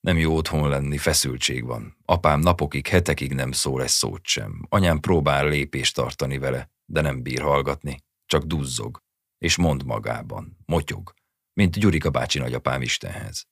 [0.00, 1.96] Nem jó otthon lenni, feszültség van.
[2.04, 4.66] Apám napokig, hetekig nem szól egy szót sem.
[4.68, 9.02] Anyám próbál lépést tartani vele, de nem bír hallgatni, csak duzzog,
[9.38, 11.14] és mond magában, motyog,
[11.52, 13.46] mint Gyurika bácsi nagyapám Istenhez.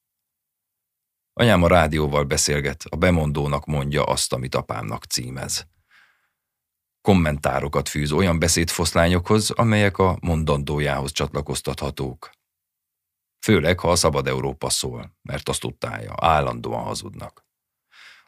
[1.32, 5.66] Anyám a rádióval beszélget, a bemondónak mondja azt, amit apámnak címez.
[7.02, 12.30] Kommentárokat fűz olyan beszédfoszlányokhoz, amelyek a mondandójához csatlakoztathatók.
[13.44, 17.48] Főleg, ha a Szabad Európa szól, mert azt utálja, állandóan hazudnak.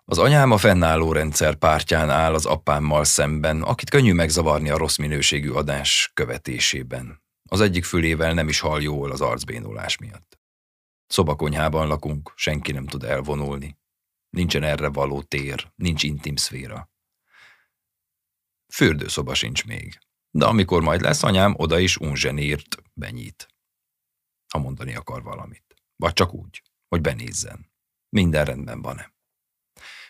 [0.05, 4.97] Az anyám a fennálló rendszer pártján áll az apámmal szemben, akit könnyű megzavarni a rossz
[4.97, 7.23] minőségű adás követésében.
[7.51, 10.41] Az egyik fülével nem is hall jól az arcbénulás miatt.
[11.07, 13.79] Szobakonyhában lakunk, senki nem tud elvonulni.
[14.31, 16.92] Nincsen erre való tér, nincs intim szféra.
[18.75, 19.99] Fürdőszoba sincs még.
[20.31, 23.49] De amikor majd lesz anyám, oda is unzsenírt benyít.
[24.53, 25.75] Ha mondani akar valamit.
[25.97, 27.71] Vagy csak úgy, hogy benézzen.
[28.09, 29.15] Minden rendben van-e.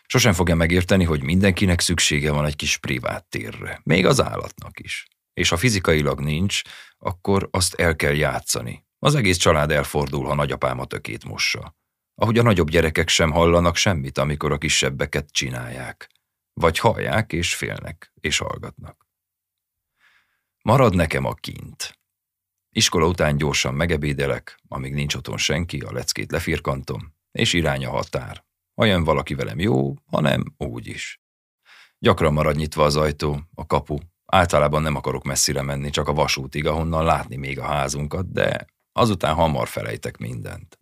[0.07, 5.07] Sosem fogja megérteni, hogy mindenkinek szüksége van egy kis privát térre, még az állatnak is.
[5.33, 6.63] És ha fizikailag nincs,
[6.99, 8.87] akkor azt el kell játszani.
[8.99, 11.77] Az egész család elfordul, ha nagyapám a tökét mossa.
[12.15, 16.11] Ahogy a nagyobb gyerekek sem hallanak semmit, amikor a kisebbeket csinálják.
[16.53, 19.07] Vagy hallják és félnek, és hallgatnak.
[20.63, 21.99] Marad nekem a kint.
[22.71, 28.45] Iskola után gyorsan megebédelek, amíg nincs otthon senki, a leckét lefirkantom, és irány a határ.
[28.75, 31.21] Ha jön valaki velem jó, ha nem, úgy is.
[31.99, 33.99] Gyakran marad nyitva az ajtó, a kapu.
[34.27, 39.35] Általában nem akarok messzire menni, csak a vasútig, ahonnan látni még a házunkat, de azután
[39.35, 40.79] hamar felejtek mindent.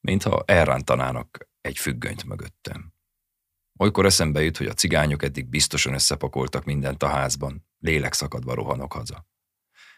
[0.00, 2.91] Mintha elrántanának egy függönyt mögöttem.
[3.82, 8.92] Olykor eszembe jut, hogy a cigányok eddig biztosan összepakoltak mindent a házban, lélek szakadva rohanok
[8.92, 9.26] haza.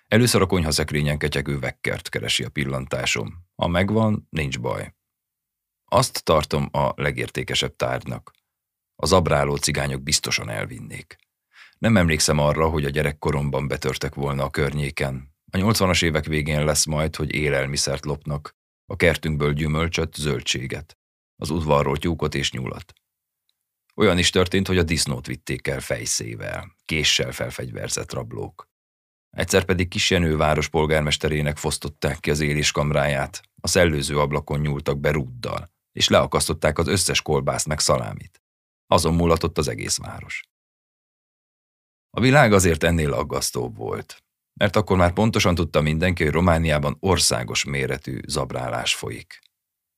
[0.08, 3.44] Először a konyhaszekrényen ketyegő vekkert keresi a pillantásom.
[3.54, 4.94] Ha megvan, nincs baj.
[5.84, 8.32] Azt tartom a legértékesebb tárgynak.
[8.96, 11.16] Az abráló cigányok biztosan elvinnék.
[11.78, 15.34] Nem emlékszem arra, hogy a gyerekkoromban betörtek volna a környéken.
[15.52, 20.98] A 80-as évek végén lesz majd, hogy élelmiszert lopnak, a kertünkből gyümölcsöt, zöldséget,
[21.36, 22.92] az udvarról tyúkot és nyulat.
[23.94, 28.68] Olyan is történt, hogy a disznót vitték el fejszével, késsel felfegyverzett rablók.
[29.30, 35.68] Egyszer pedig Kisjenő város polgármesterének fosztották ki az éléskamráját, a szellőző ablakon nyúltak be rúddal,
[35.92, 38.42] és leakasztották az összes kolbászt meg szalámit.
[38.86, 40.48] Azon mulatott az egész város.
[42.10, 44.24] A világ azért ennél aggasztóbb volt,
[44.60, 49.38] mert akkor már pontosan tudta mindenki, hogy Romániában országos méretű zabrálás folyik.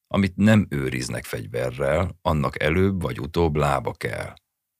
[0.06, 4.34] Amit nem őriznek fegyverrel, annak előbb vagy utóbb lába kell.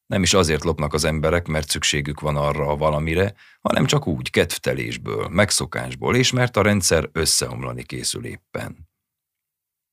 [0.07, 4.31] Nem is azért lopnak az emberek, mert szükségük van arra a valamire, hanem csak úgy,
[4.31, 8.89] kedvtelésből, megszokásból, és mert a rendszer összeomlani készül éppen.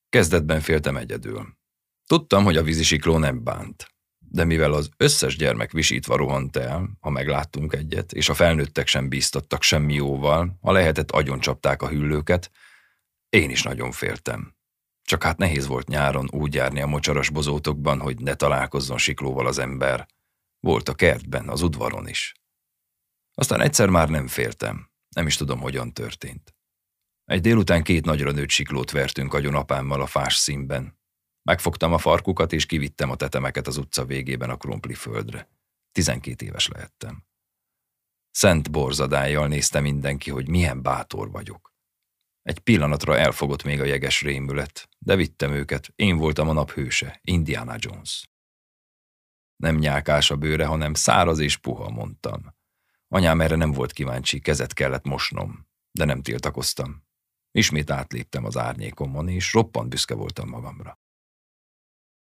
[0.09, 1.57] Kezdetben féltem egyedül.
[2.05, 3.87] Tudtam, hogy a vízisikló nem bánt.
[4.17, 9.09] De mivel az összes gyermek visítva rohant el, ha megláttunk egyet, és a felnőttek sem
[9.09, 12.51] bíztattak semmi jóval, ha lehetett agyoncsapták a hüllőket,
[13.29, 14.55] én is nagyon féltem.
[15.03, 19.57] Csak hát nehéz volt nyáron úgy járni a mocsaras bozótokban, hogy ne találkozzon siklóval az
[19.57, 20.07] ember.
[20.59, 22.33] Volt a kertben, az udvaron is.
[23.33, 24.91] Aztán egyszer már nem féltem.
[25.15, 26.55] Nem is tudom, hogyan történt.
[27.25, 30.99] Egy délután két nagyra nőtt siklót vertünk agyon apámmal a fás színben.
[31.41, 35.49] Megfogtam a farkukat, és kivittem a tetemeket az utca végében a krumpli földre.
[35.91, 37.25] Tizenkét éves lehettem.
[38.31, 41.72] Szent borzadájjal nézte mindenki, hogy milyen bátor vagyok.
[42.43, 47.19] Egy pillanatra elfogott még a jeges rémület, de vittem őket, én voltam a nap hőse,
[47.21, 48.29] Indiana Jones.
[49.55, 52.55] Nem nyálkás a bőre, hanem száraz és puha, mondtam.
[53.07, 57.03] Anyám erre nem volt kíváncsi, kezet kellett mosnom, de nem tiltakoztam.
[57.51, 60.99] Ismét átléptem az árnyékomon, és roppant büszke voltam magamra.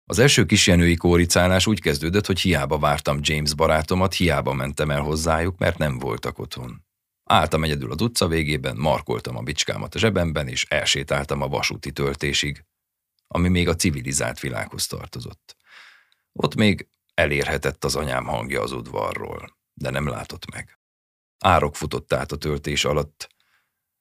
[0.05, 5.57] Az első kisjenői kóricálás úgy kezdődött, hogy hiába vártam James barátomat, hiába mentem el hozzájuk,
[5.57, 6.85] mert nem voltak otthon.
[7.23, 12.65] Álltam egyedül az utca végében, markoltam a bicskámat a zsebemben, és elsétáltam a vasúti töltésig,
[13.27, 15.57] ami még a civilizált világhoz tartozott.
[16.31, 20.79] Ott még elérhetett az anyám hangja az udvarról, de nem látott meg.
[21.39, 23.29] Árok futott át a töltés alatt,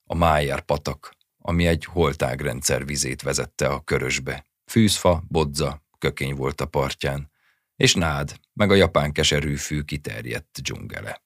[0.04, 4.46] a Májár patak, ami egy holtágrendszer vizét vezette a körösbe.
[4.70, 7.30] Fűzfa, bodza, kökény volt a partján,
[7.76, 11.22] és nád, meg a japán keserű fű kiterjedt dzsungele.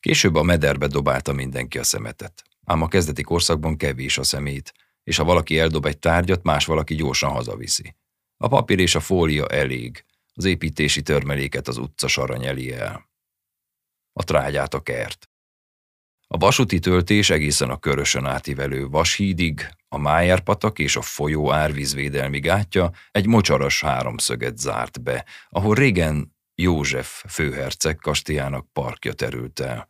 [0.00, 4.72] Később a mederbe dobálta mindenki a szemetet, ám a kezdeti korszakban kevés a szemét,
[5.04, 7.96] és ha valaki eldob egy tárgyat, más valaki gyorsan hazaviszi.
[8.36, 13.08] A papír és a fólia elég, az építési törmeléket az utca sara nyeli el.
[14.12, 15.30] A trágyát a kert.
[16.26, 22.90] A vasúti töltés egészen a körösön átívelő vashídig, a Májárpatak és a folyó árvízvédelmi gátja
[23.10, 29.88] egy mocsaras háromszöget zárt be, ahol régen József főherceg kastélyának parkja terült el.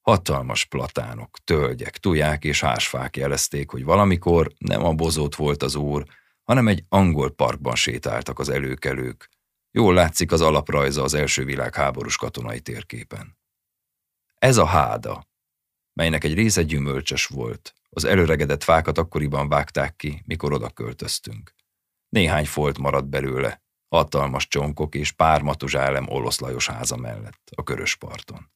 [0.00, 6.04] Hatalmas platánok, tölgyek, tuják és hásfák jelezték, hogy valamikor nem a bozót volt az úr,
[6.42, 9.28] hanem egy angol parkban sétáltak az előkelők.
[9.70, 13.38] Jól látszik az alaprajza az első világháborús katonai térképen.
[14.38, 15.28] Ez a háda,
[15.92, 17.74] melynek egy része gyümölcsös volt.
[17.90, 21.54] Az előregedett fákat akkoriban vágták ki, mikor oda költöztünk.
[22.08, 23.62] Néhány folt maradt belőle,
[23.96, 28.50] hatalmas csonkok és pár matuzsálem Olosz Lajos háza mellett, a körös parton.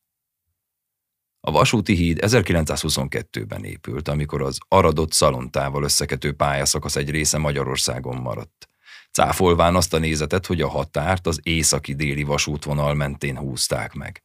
[1.40, 8.68] A vasúti híd 1922-ben épült, amikor az Aradott Szalontával összekető pályaszakasz egy része Magyarországon maradt.
[9.11, 14.22] Cáfolván azt a nézetet, hogy a határt az északi-déli vasútvonal mentén húzták meg.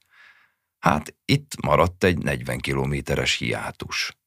[0.79, 4.17] Hát itt maradt egy 40 kilométeres hiátus.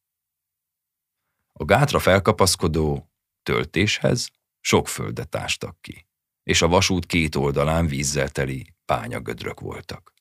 [1.52, 3.10] A gátra felkapaszkodó
[3.42, 6.06] töltéshez sok földet ástak ki,
[6.44, 10.12] és a vasút két oldalán vízzel teli pányagödrök voltak.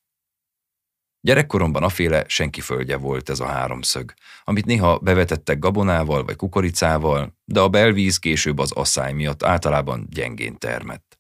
[1.22, 7.60] Gyerekkoromban aféle senki földje volt ez a háromszög, amit néha bevetettek gabonával vagy kukoricával, de
[7.60, 11.18] a belvíz később az asszály miatt általában gyengén termett.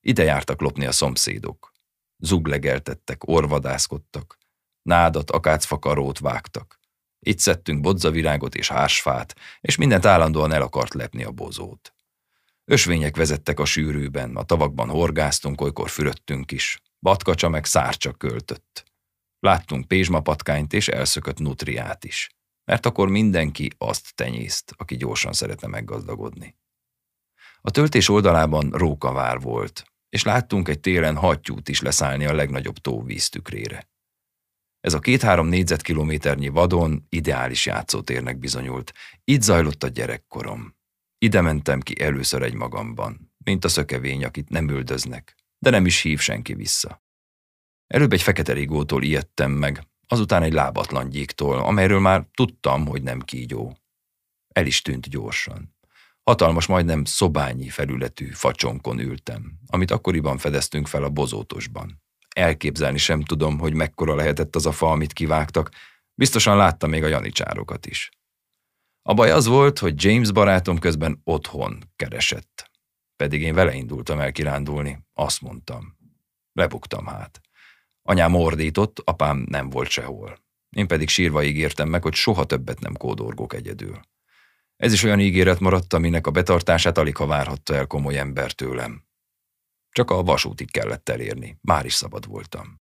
[0.00, 1.72] Ide jártak lopni a szomszédok.
[2.18, 4.38] Zuglegeltettek, orvadászkodtak,
[4.82, 6.78] nádat, akácfakarót vágtak.
[7.20, 11.92] Itt szedtünk bodzavirágot és hársfát, és mindent állandóan el akart lepni a bozót.
[12.70, 16.80] Ösvények vezettek a sűrűben, a tavakban horgáztunk, olykor fürödtünk is.
[17.00, 18.84] Batkacsa meg szárcsa költött.
[19.38, 22.28] Láttunk pézsmapatkányt és elszökött nutriát is,
[22.64, 26.56] mert akkor mindenki azt tenyészt, aki gyorsan szeretne meggazdagodni.
[27.60, 33.02] A töltés oldalában rókavár volt, és láttunk egy télen hattyút is leszállni a legnagyobb tó
[33.02, 33.88] víztükrére.
[34.80, 38.92] Ez a két-három négyzetkilométernyi vadon ideális játszótérnek bizonyult.
[39.24, 40.77] Itt zajlott a gyerekkorom.
[41.18, 46.00] Ide mentem ki először egy magamban, mint a szökevény, akit nem üldöznek, de nem is
[46.00, 47.02] hív senki vissza.
[47.86, 53.20] Előbb egy fekete rigótól ijedtem meg, azután egy lábatlan gyíktól, amelyről már tudtam, hogy nem
[53.20, 53.78] kígyó.
[54.48, 55.76] El is tűnt gyorsan.
[56.22, 62.02] Hatalmas, majdnem szobányi felületű facsonkon ültem, amit akkoriban fedeztünk fel a bozótosban.
[62.34, 65.70] Elképzelni sem tudom, hogy mekkora lehetett az a fa, amit kivágtak,
[66.14, 68.10] biztosan láttam még a janicsárokat is.
[69.02, 72.70] A baj az volt, hogy James barátom közben otthon keresett.
[73.16, 75.96] Pedig én vele indultam el kirándulni, azt mondtam.
[76.52, 77.40] Lebuktam hát.
[78.02, 80.38] Anyám ordított, apám nem volt sehol.
[80.76, 84.00] Én pedig sírva ígértem meg, hogy soha többet nem kódorgok egyedül.
[84.76, 89.04] Ez is olyan ígéret maradt, aminek a betartását alig ha várhatta el komoly ember tőlem.
[89.90, 92.80] Csak a vasútig kellett elérni, már is szabad voltam.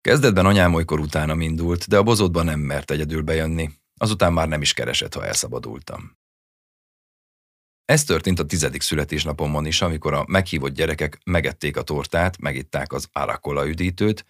[0.00, 4.62] Kezdetben anyám olykor utána indult, de a bozótban nem mert egyedül bejönni, azután már nem
[4.62, 6.16] is keresett, ha elszabadultam.
[7.84, 13.08] Ez történt a tizedik születésnapomon is, amikor a meghívott gyerekek megették a tortát, megitták az
[13.12, 14.24] árakola üdítőt.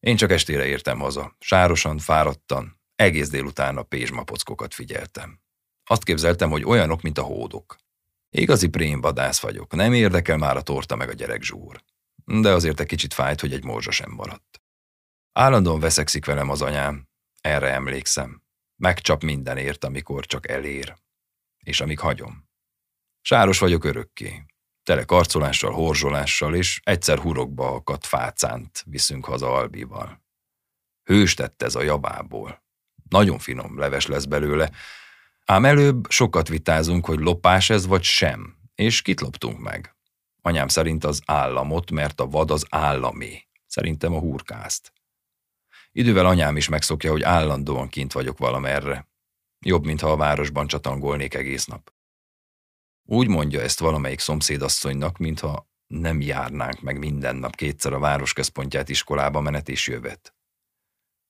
[0.00, 5.40] Én csak estére értem haza, sárosan, fáradtan, egész délután a pézsmapockokat figyeltem.
[5.84, 7.76] Azt képzeltem, hogy olyanok, mint a hódok.
[8.30, 11.82] Igazi prém vadász vagyok, nem érdekel már a torta meg a gyerek zsúr.
[12.24, 14.62] De azért egy kicsit fájt, hogy egy morzsa sem maradt.
[15.32, 17.08] Állandóan veszekszik velem az anyám,
[17.40, 18.42] erre emlékszem.
[18.80, 20.96] Megcsap mindenért, amikor csak elér,
[21.58, 22.48] és amíg hagyom.
[23.20, 24.44] Sáros vagyok örökké.
[24.82, 30.22] Tele karcolással, horzsolással, és egyszer hurokba akadt fácánt viszünk haza Albival.
[31.02, 32.62] Hős tett ez a javából.
[33.08, 34.70] Nagyon finom leves lesz belőle,
[35.44, 39.94] ám előbb sokat vitázunk, hogy lopás ez vagy sem, és kit loptunk meg.
[40.42, 43.46] Anyám szerint az államot, mert a vad az állami.
[43.66, 44.92] Szerintem a hurkázt.
[45.92, 49.08] Idővel anyám is megszokja, hogy állandóan kint vagyok valamerre.
[49.66, 51.92] Jobb, mintha a városban csatangolnék egész nap.
[53.08, 59.40] Úgy mondja ezt valamelyik szomszédasszonynak, mintha nem járnánk meg minden nap kétszer a városközpontját iskolába
[59.40, 60.34] menet és jövet.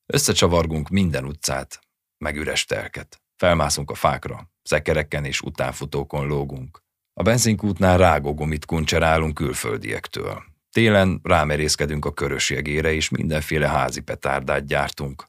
[0.06, 1.80] Összecsavargunk minden utcát,
[2.18, 3.22] meg üres telket.
[3.36, 6.82] Felmászunk a fákra, szekereken és utánfutókon lógunk.
[7.12, 10.49] A benzinkútnál rágógumit kuncserálunk külföldiektől.
[10.72, 15.24] Télen rámerészkedünk a körös jegére, és mindenféle házi petárdát gyártunk.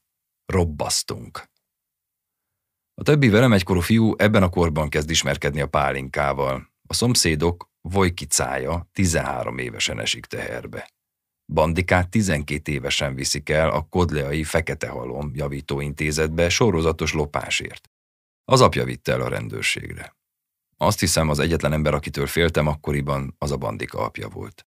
[0.45, 1.43] Robbasztunk.
[2.93, 6.69] A többi velem egykorú fiú ebben a korban kezd ismerkedni a pálinkával.
[6.87, 10.91] A szomszédok Vojkicája 13 évesen esik teherbe.
[11.53, 17.89] Bandikát 12 évesen viszik el a Kodleai Fekete Halom javítóintézetbe sorozatos lopásért.
[18.43, 20.15] Az apja vitte el a rendőrségre.
[20.77, 24.65] Azt hiszem, az egyetlen ember, akitől féltem akkoriban, az a bandika apja volt.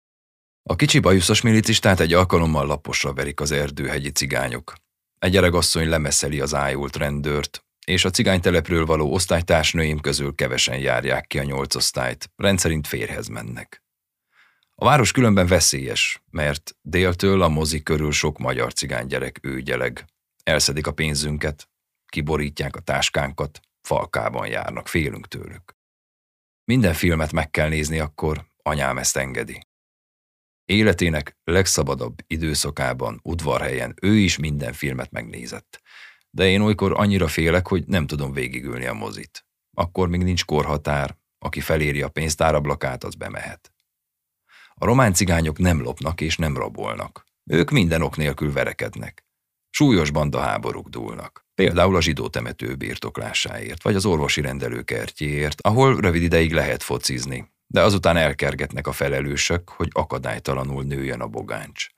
[0.66, 4.74] A kicsi bajuszos milicistát egy alkalommal laposra verik az erdőhegyi cigányok.
[5.18, 11.38] Egy öregasszony lemeszeli az ájult rendőrt, és a cigánytelepről való osztálytársnőim közül kevesen járják ki
[11.38, 13.82] a nyolc osztályt, rendszerint férhez mennek.
[14.74, 20.04] A város különben veszélyes, mert déltől a mozi körül sok magyar cigány gyerek őgyeleg.
[20.42, 21.68] Elszedik a pénzünket,
[22.06, 25.76] kiborítják a táskánkat, falkában járnak, félünk tőlük.
[26.64, 29.66] Minden filmet meg kell nézni akkor, anyám ezt engedi.
[30.64, 35.82] Életének legszabadabb időszakában, udvarhelyen ő is minden filmet megnézett.
[36.30, 39.46] De én olykor annyira félek, hogy nem tudom végigülni a mozit.
[39.76, 43.72] Akkor még nincs korhatár, aki feléri a pénztárablakát, az bemehet.
[44.74, 47.24] A román cigányok nem lopnak és nem rabolnak.
[47.50, 49.26] Ők minden ok nélkül verekednek.
[49.70, 51.46] Súlyos banda háborúk dúlnak.
[51.54, 57.52] Például a zsidó temető birtoklásáért, vagy az orvosi rendelő kertjéért, ahol rövid ideig lehet focizni,
[57.74, 61.88] de azután elkergetnek a felelősök, hogy akadálytalanul nőjön a bogáncs.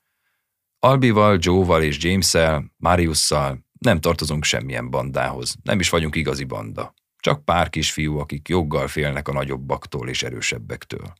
[0.79, 6.93] Albival, Joe-val és James-el, Mariusszal nem tartozunk semmilyen bandához, nem is vagyunk igazi banda.
[7.19, 11.13] Csak pár kisfiú, akik joggal félnek a nagyobbaktól és erősebbektől.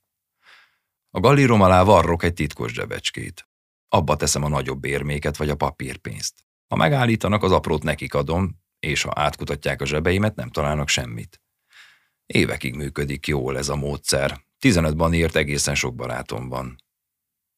[1.09, 3.47] A gallérom alá varrok egy titkos zsebecskét.
[3.89, 6.45] Abba teszem a nagyobb érméket vagy a papírpénzt.
[6.67, 11.41] Ha megállítanak, az aprót nekik adom, és ha átkutatják a zsebeimet, nem találnak semmit.
[12.25, 14.45] Évekig működik jól ez a módszer.
[14.59, 16.75] 15 írt egészen sok barátom van.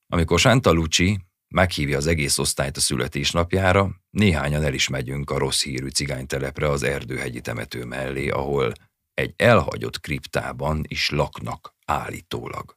[0.08, 5.64] Amikor Santa Luci meghívja az egész osztályt a születésnapjára, néhányan el is megyünk a rossz
[5.64, 8.74] hírű cigánytelepre az erdőhegyi temető mellé, ahol
[9.14, 12.76] egy elhagyott kriptában is laknak állítólag.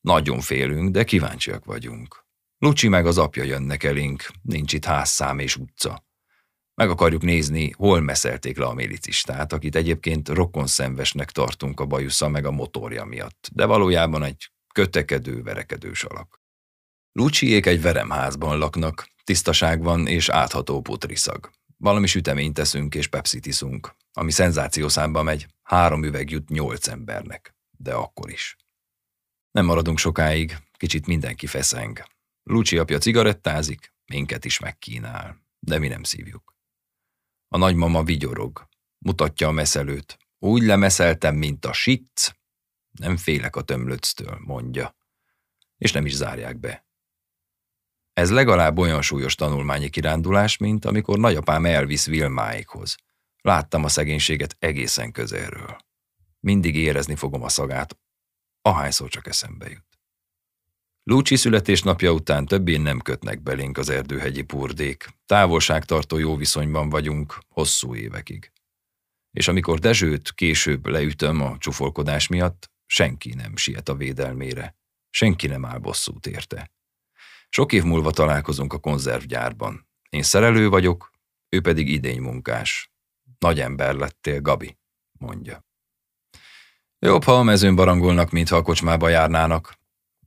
[0.00, 2.24] Nagyon félünk, de kíváncsiak vagyunk.
[2.58, 6.04] Lucsi meg az apja jönnek elénk, nincs itt házszám és utca.
[6.80, 12.44] Meg akarjuk nézni, hol meszelték le a milicistát, akit egyébként rokonszenvesnek tartunk a bajusza meg
[12.44, 16.40] a motorja miatt, de valójában egy kötekedő, verekedős alak.
[17.12, 21.50] Lucsiék egy veremházban laknak, tisztaság van és átható putriszag.
[21.76, 27.94] Valami süteményt teszünk és pepsit iszunk, ami szenzációszámba megy, három üveg jut nyolc embernek, de
[27.94, 28.56] akkor is.
[29.50, 32.02] Nem maradunk sokáig, kicsit mindenki feszeng.
[32.42, 36.58] Lucsi apja cigarettázik, minket is megkínál, de mi nem szívjuk.
[37.52, 40.18] A nagymama vigyorog, mutatja a meszelőt.
[40.38, 42.30] Úgy lemeszeltem, mint a sitc.
[42.90, 44.96] Nem félek a tömlöctől, mondja.
[45.76, 46.86] És nem is zárják be.
[48.12, 52.96] Ez legalább olyan súlyos tanulmányi kirándulás, mint amikor nagyapám elvisz Vilmáékhoz.
[53.40, 55.76] Láttam a szegénységet egészen közelről.
[56.40, 57.98] Mindig érezni fogom a szagát,
[58.62, 59.89] ahányszor csak eszembe jut.
[61.02, 65.08] Lúcsi születésnapja után többé nem kötnek belénk az erdőhegyi purdék.
[65.26, 68.52] Távolságtartó jó viszonyban vagyunk hosszú évekig.
[69.30, 74.76] És amikor Dezsőt később leütöm a csufolkodás miatt, senki nem siet a védelmére.
[75.10, 76.70] Senki nem áll bosszút érte.
[77.48, 79.88] Sok év múlva találkozunk a konzervgyárban.
[80.10, 81.10] Én szerelő vagyok,
[81.48, 82.92] ő pedig idénymunkás.
[83.38, 84.78] Nagy ember lettél, Gabi,
[85.12, 85.64] mondja.
[86.98, 89.79] Jobb, ha a mezőn barangolnak, mint ha a kocsmába járnának,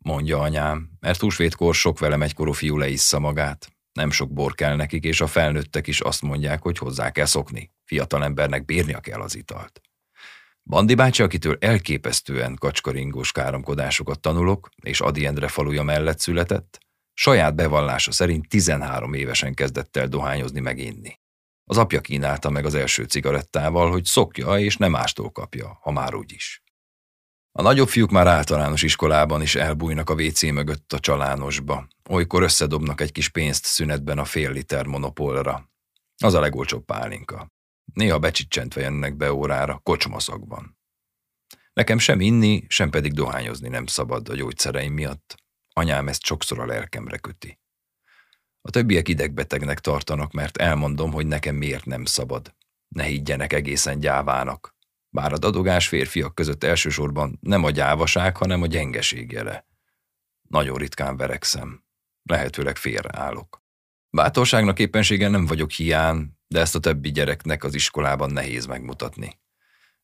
[0.04, 3.68] mondja anyám, mert húsvétkor sok velem egykorú fiú leissza magát.
[3.94, 7.72] Nem sok bor kell nekik, és a felnőttek is azt mondják, hogy hozzá kell szokni.
[7.86, 9.82] Fiatal embernek bírnia kell az italt.
[10.64, 16.80] Bandi bácsi, akitől elképesztően kacskaringós káromkodásokat tanulok, és Adi Endre faluja mellett született,
[17.14, 21.20] saját bevallása szerint 13 évesen kezdett el dohányozni meg inni.
[21.66, 26.16] Az apja kínálta meg az első cigarettával, hogy szokja és nem mástól kapja, ha már
[26.16, 26.63] úgy is.
[27.56, 31.88] A nagyobb fiúk már általános iskolában is elbújnak a WC mögött a csalánosba.
[32.10, 35.70] Olykor összedobnak egy kis pénzt szünetben a fél liter monopolra.
[36.24, 37.52] Az a legolcsóbb pálinka.
[37.94, 40.78] Néha becsicsentve jönnek be órára, kocsmaszagban.
[41.74, 45.36] Nekem sem inni, sem pedig dohányozni nem szabad a gyógyszereim miatt.
[45.74, 47.60] Anyám ezt sokszor a lelkemre köti.
[48.62, 52.56] A többiek idegbetegnek tartanak, mert elmondom, hogy nekem miért nem szabad.
[52.88, 54.73] Ne higgyenek egészen gyávának.
[55.14, 59.66] Bár a dadogás férfiak között elsősorban nem a gyávaság, hanem a gyengeség jele.
[60.50, 61.84] Nagyon ritkán verekszem.
[62.24, 63.64] Lehetőleg félreállok.
[64.10, 69.40] Bátorságnak éppenséggel nem vagyok hián, de ezt a többi gyereknek az iskolában nehéz megmutatni.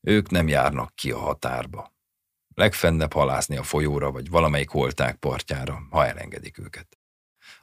[0.02, 1.96] Ők nem járnak ki a határba.
[2.56, 6.98] Legfennebb halászni a folyóra, vagy valamelyik holták partjára, ha elengedik őket.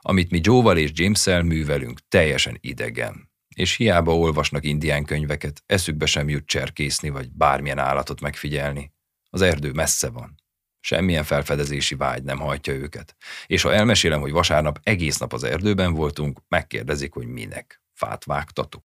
[0.01, 6.28] Amit mi Joe-val és James-el művelünk, teljesen idegen, és hiába olvasnak indián könyveket, eszükbe sem
[6.28, 8.92] jut cserkészni vagy bármilyen állatot megfigyelni.
[9.30, 10.34] Az erdő messze van.
[10.80, 13.16] Semmilyen felfedezési vágy nem hajtja őket.
[13.46, 17.82] És ha elmesélem, hogy vasárnap egész nap az erdőben voltunk, megkérdezik, hogy minek.
[17.92, 18.84] Fát vágtatuk.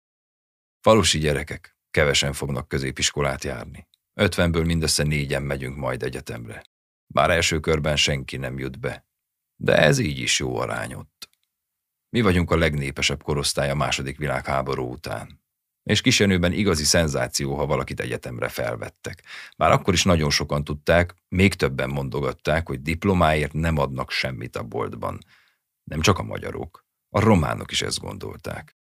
[0.81, 3.89] Falusi gyerekek kevesen fognak középiskolát járni.
[4.15, 6.63] Ötvenből mindössze négyen megyünk majd egyetemre.
[7.07, 9.07] Bár első körben senki nem jut be.
[9.57, 11.29] De ez így is jó arány ott.
[12.15, 15.43] Mi vagyunk a legnépesebb korosztály a második világháború után.
[15.83, 19.23] És kisenőben igazi szenzáció, ha valakit egyetemre felvettek.
[19.57, 24.63] Bár akkor is nagyon sokan tudták, még többen mondogatták, hogy diplomáért nem adnak semmit a
[24.63, 25.19] boltban.
[25.85, 28.77] Nem csak a magyarok, a románok is ezt gondolták.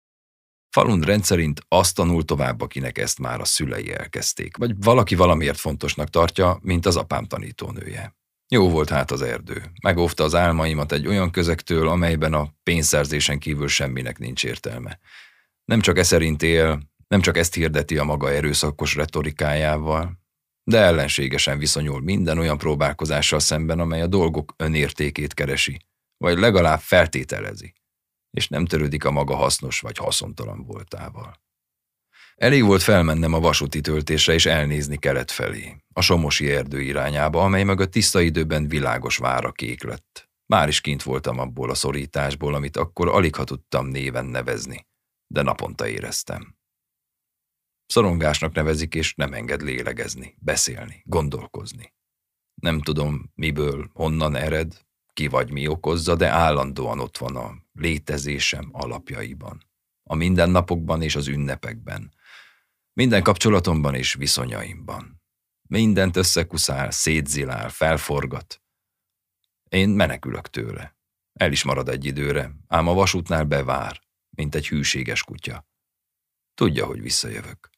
[0.69, 6.09] Falun rendszerint azt tanul tovább, akinek ezt már a szülei elkezdték, vagy valaki valamiért fontosnak
[6.09, 8.15] tartja, mint az apám tanítónője.
[8.47, 9.71] Jó volt hát az erdő.
[9.81, 14.99] Megóvta az álmaimat egy olyan közektől, amelyben a pénzszerzésen kívül semminek nincs értelme.
[15.65, 20.21] Nem csak e él, nem csak ezt hirdeti a maga erőszakos retorikájával,
[20.63, 25.85] de ellenségesen viszonyul minden olyan próbálkozással szemben, amely a dolgok önértékét keresi,
[26.17, 27.73] vagy legalább feltételezi,
[28.31, 31.42] és nem törődik a maga hasznos vagy haszontalan voltával.
[32.43, 37.63] Elég volt felmennem a vasúti töltésre és elnézni kelet felé, a Somosi erdő irányába, amely
[37.63, 40.29] mögött tiszta időben világos vára kék lett.
[40.45, 44.87] Már is kint voltam abból a szorításból, amit akkor alig ha tudtam néven nevezni,
[45.27, 46.57] de naponta éreztem.
[47.85, 51.93] Szorongásnak nevezik, és nem enged lélegezni, beszélni, gondolkozni.
[52.61, 54.79] Nem tudom, miből, honnan ered,
[55.13, 59.71] ki vagy mi okozza, de állandóan ott van a létezésem alapjaiban.
[60.03, 62.11] A mindennapokban és az ünnepekben.
[62.93, 65.21] Minden kapcsolatomban és viszonyaimban.
[65.69, 68.61] Mindent összekuszál, szétzilál, felforgat.
[69.69, 70.97] Én menekülök tőle.
[71.33, 75.67] El is marad egy időre, ám a vasútnál bevár, mint egy hűséges kutya.
[76.53, 77.69] Tudja, hogy visszajövök.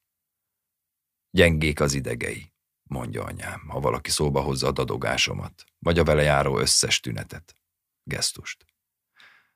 [1.29, 2.53] Gyengék az idegei,
[2.83, 7.55] mondja anyám, ha valaki szóba hozza a dadogásomat, vagy a vele járó összes tünetet,
[8.03, 8.65] gesztust.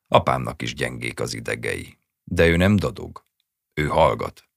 [0.07, 3.23] Apámnak is gyengék az idegei, de ő nem dadog,
[3.73, 4.48] ő hallgat.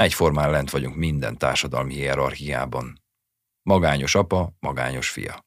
[0.00, 3.02] Egyformán lent vagyunk minden társadalmi hierarchiában.
[3.62, 5.46] Magányos apa, magányos fia.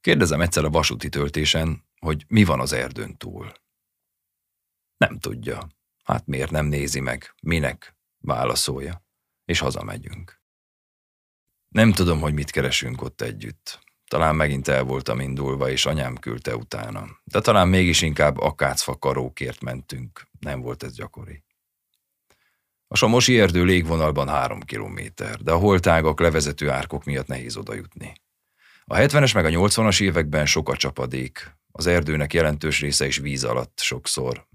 [0.00, 3.52] Kérdezem egyszer a vasúti töltésen, hogy mi van az erdőn túl.
[4.96, 5.68] Nem tudja.
[6.04, 7.34] Hát miért nem nézi meg?
[7.42, 7.96] Minek?
[8.18, 9.04] Válaszolja
[9.44, 10.42] és hazamegyünk.
[11.68, 13.78] Nem tudom, hogy mit keresünk ott együtt.
[14.06, 17.06] Talán megint el voltam indulva, és anyám küldte utána.
[17.24, 20.28] De talán mégis inkább akácfa karókért mentünk.
[20.40, 21.44] Nem volt ez gyakori.
[22.92, 28.12] A Somosi erdő légvonalban három kilométer, de a holtágak levezető árkok miatt nehéz oda jutni.
[28.84, 33.44] A 70-es meg a 80-as években sok a csapadék, az erdőnek jelentős része is víz
[33.44, 34.46] alatt sokszor.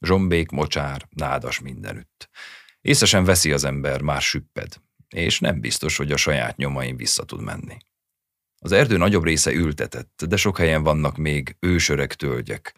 [0.00, 2.28] Zsombék, mocsár, nádas mindenütt.
[2.80, 4.76] Észesen veszi az ember, már süpped,
[5.08, 7.76] és nem biztos, hogy a saját nyomain vissza tud menni.
[8.58, 12.74] Az erdő nagyobb része ültetett, de sok helyen vannak még ősöreg tölgyek,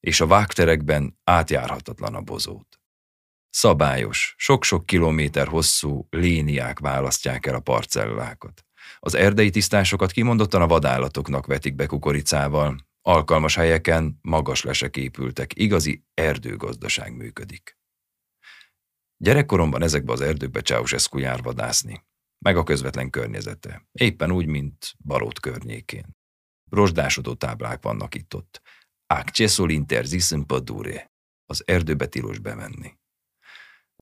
[0.00, 2.77] és a vágterekben átjárhatatlan a bozót.
[3.50, 8.66] Szabályos, sok-sok kilométer hosszú léniák választják el a parcellákat.
[8.98, 16.04] Az erdei tisztásokat kimondottan a vadállatoknak vetik be kukoricával, alkalmas helyeken magas lesek épültek, igazi
[16.14, 17.78] erdőgazdaság működik.
[19.16, 22.06] Gyerekkoromban ezekbe az erdőkbe Ceausescu jár vadászni,
[22.38, 26.16] meg a közvetlen környezete, éppen úgy, mint Barót környékén.
[26.70, 28.62] Rozsdásodó táblák vannak itt-ott.
[29.06, 31.12] Acceso l'interzis in padure.
[31.44, 32.97] Az erdőbe tilos bemenni.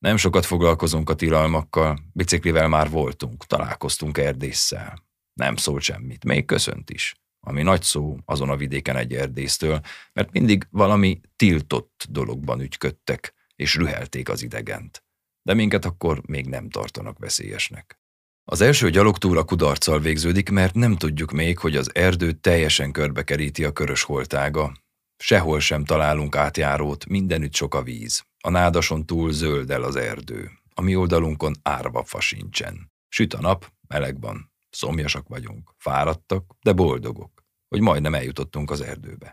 [0.01, 5.05] Nem sokat foglalkozunk a tilalmakkal, biciklivel már voltunk, találkoztunk erdésszel.
[5.32, 7.14] Nem szólt semmit, még köszönt is.
[7.47, 9.80] Ami nagy szó azon a vidéken egy erdésztől,
[10.12, 15.07] mert mindig valami tiltott dologban ügyködtek, és rühelték az idegent
[15.47, 18.01] de minket akkor még nem tartanak veszélyesnek.
[18.44, 23.72] Az első gyalogtúra kudarccal végződik, mert nem tudjuk még, hogy az erdő teljesen körbekeríti a
[23.72, 24.72] körös holtága.
[25.18, 28.24] Sehol sem találunk átjárót, mindenütt sok a víz.
[28.40, 30.50] A nádason túl zöld el az erdő.
[30.74, 32.92] A mi oldalunkon árva fa sincsen.
[33.08, 34.52] Süt a nap, meleg van.
[34.70, 39.30] Szomjasak vagyunk, fáradtak, de boldogok, hogy majdnem eljutottunk az erdőbe.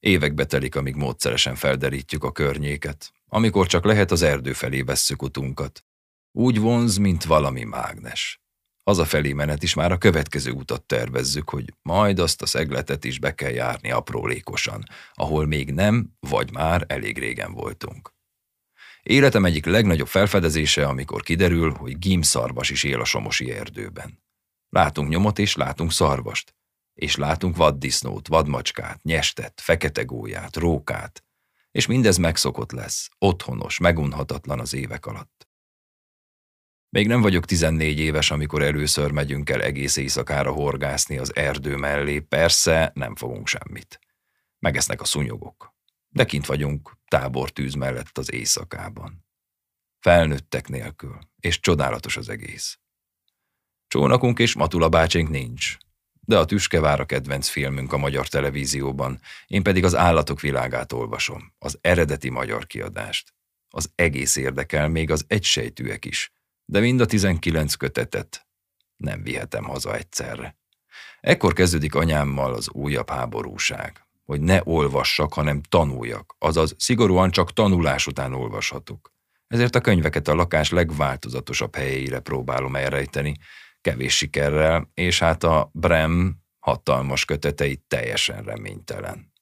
[0.00, 5.84] Évekbe telik, amíg módszeresen felderítjük a környéket, amikor csak lehet az erdő felé vesszük utunkat.
[6.32, 8.40] Úgy vonz, mint valami mágnes.
[8.88, 13.04] Az a felé menet is már a következő utat tervezzük, hogy majd azt a szegletet
[13.04, 18.14] is be kell járni aprólékosan, ahol még nem, vagy már elég régen voltunk.
[19.02, 24.22] Életem egyik legnagyobb felfedezése, amikor kiderül, hogy gímszarvas is él a somosi erdőben.
[24.68, 26.54] Látunk nyomot és látunk szarvast,
[26.94, 31.24] és látunk vaddisznót, vadmacskát, nyestet, fekete gólyát, rókát,
[31.70, 35.47] és mindez megszokott lesz, otthonos, megunhatatlan az évek alatt.
[36.90, 42.18] Még nem vagyok 14 éves, amikor először megyünk el egész éjszakára horgászni az erdő mellé,
[42.18, 43.98] persze nem fogunk semmit.
[44.58, 45.74] Megesznek a szúnyogok.
[46.08, 49.26] De kint vagyunk, tábortűz mellett az éjszakában.
[49.98, 52.78] Felnőttek nélkül, és csodálatos az egész.
[53.88, 55.76] Csónakunk és Matula bácsink nincs,
[56.20, 61.54] de a Tüskevár a kedvenc filmünk a magyar televízióban, én pedig az állatok világát olvasom,
[61.58, 63.34] az eredeti magyar kiadást.
[63.68, 66.32] Az egész érdekel, még az egysejtűek is,
[66.70, 68.46] de mind a 19 kötetet
[68.96, 70.56] nem vihetem haza egyszerre.
[71.20, 78.06] Ekkor kezdődik anyámmal az újabb háborúság, hogy ne olvassak, hanem tanuljak, azaz szigorúan csak tanulás
[78.06, 79.12] után olvashatok.
[79.46, 83.36] Ezért a könyveket a lakás legváltozatosabb helyeire próbálom elrejteni,
[83.80, 89.32] kevés sikerrel, és hát a Brem hatalmas kötetei teljesen reménytelen.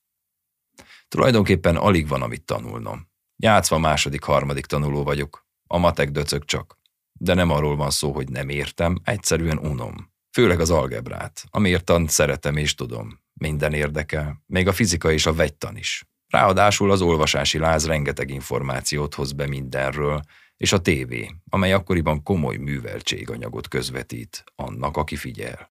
[1.08, 3.08] Tulajdonképpen alig van, amit tanulnom.
[3.36, 6.78] Játszva második, harmadik tanuló vagyok, a matek döcög csak.
[7.18, 9.94] De nem arról van szó, hogy nem értem, egyszerűen unom.
[10.32, 13.20] Főleg az algebrát, amiért tant szeretem és tudom.
[13.32, 16.04] Minden érdekel, még a fizika és a vegytan is.
[16.28, 20.20] Ráadásul az olvasási láz rengeteg információt hoz be mindenről,
[20.56, 25.74] és a tévé, amely akkoriban komoly műveltséganyagot közvetít annak, aki figyel.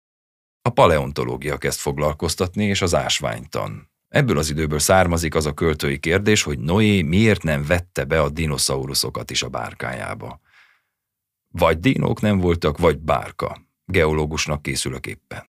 [0.61, 3.91] A paleontológia kezd foglalkoztatni, és az ásványtan.
[4.07, 8.29] Ebből az időből származik az a költői kérdés, hogy Noé miért nem vette be a
[8.29, 10.39] dinoszauruszokat is a bárkájába.
[11.51, 13.61] Vagy dinók nem voltak, vagy bárka.
[13.85, 15.49] Geológusnak készülök éppen.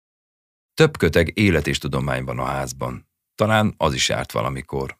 [0.74, 3.08] Több köteg élet és tudomány van a házban.
[3.36, 4.96] Talán az is járt valamikor.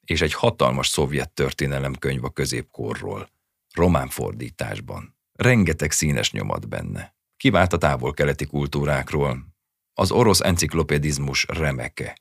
[0.00, 3.30] És egy hatalmas szovjet történelemkönyv a középkorról.
[3.74, 5.16] Román fordításban.
[5.32, 7.14] Rengeteg színes nyomat benne.
[7.36, 9.46] Kivált a távol-keleti kultúrákról.
[9.94, 12.18] Az orosz enciklopedizmus remeke,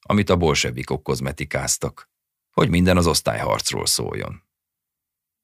[0.00, 2.10] amit a bolsevikok kozmetikáztak,
[2.50, 4.42] hogy minden az osztályharcról szóljon.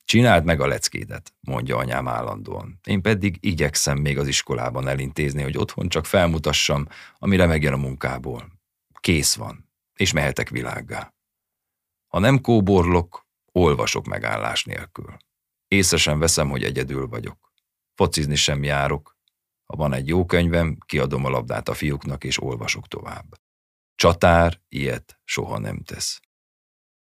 [0.08, 2.80] Csináld meg a leckédet, mondja anyám állandóan.
[2.84, 6.88] Én pedig igyekszem még az iskolában elintézni, hogy otthon csak felmutassam,
[7.18, 8.52] amire megjön a munkából.
[9.00, 11.14] Kész van, és mehetek világgá.
[12.06, 15.16] Ha nem kóborlok, olvasok megállás nélkül.
[15.68, 17.52] Észre sem veszem, hogy egyedül vagyok.
[17.94, 19.16] Focizni sem járok.
[19.66, 23.40] Ha van egy jó könyvem, kiadom a labdát a fiúknak, és olvasok tovább.
[23.94, 26.20] Csatár ilyet soha nem tesz.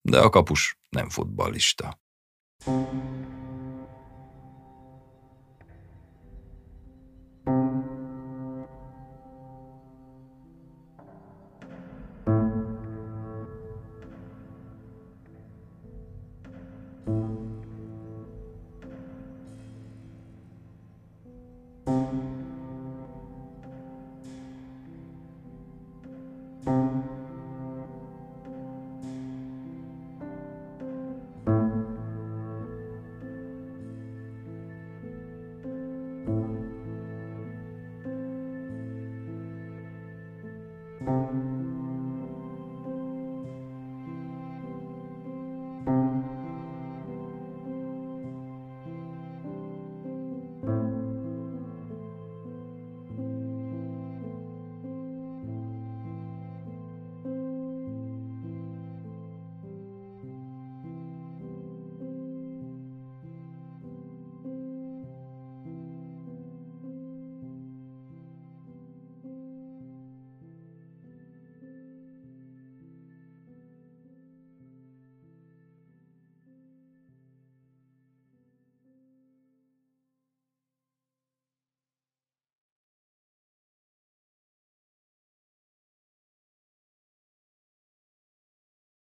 [0.00, 2.06] De a kapus nem futballista.
[2.66, 3.37] you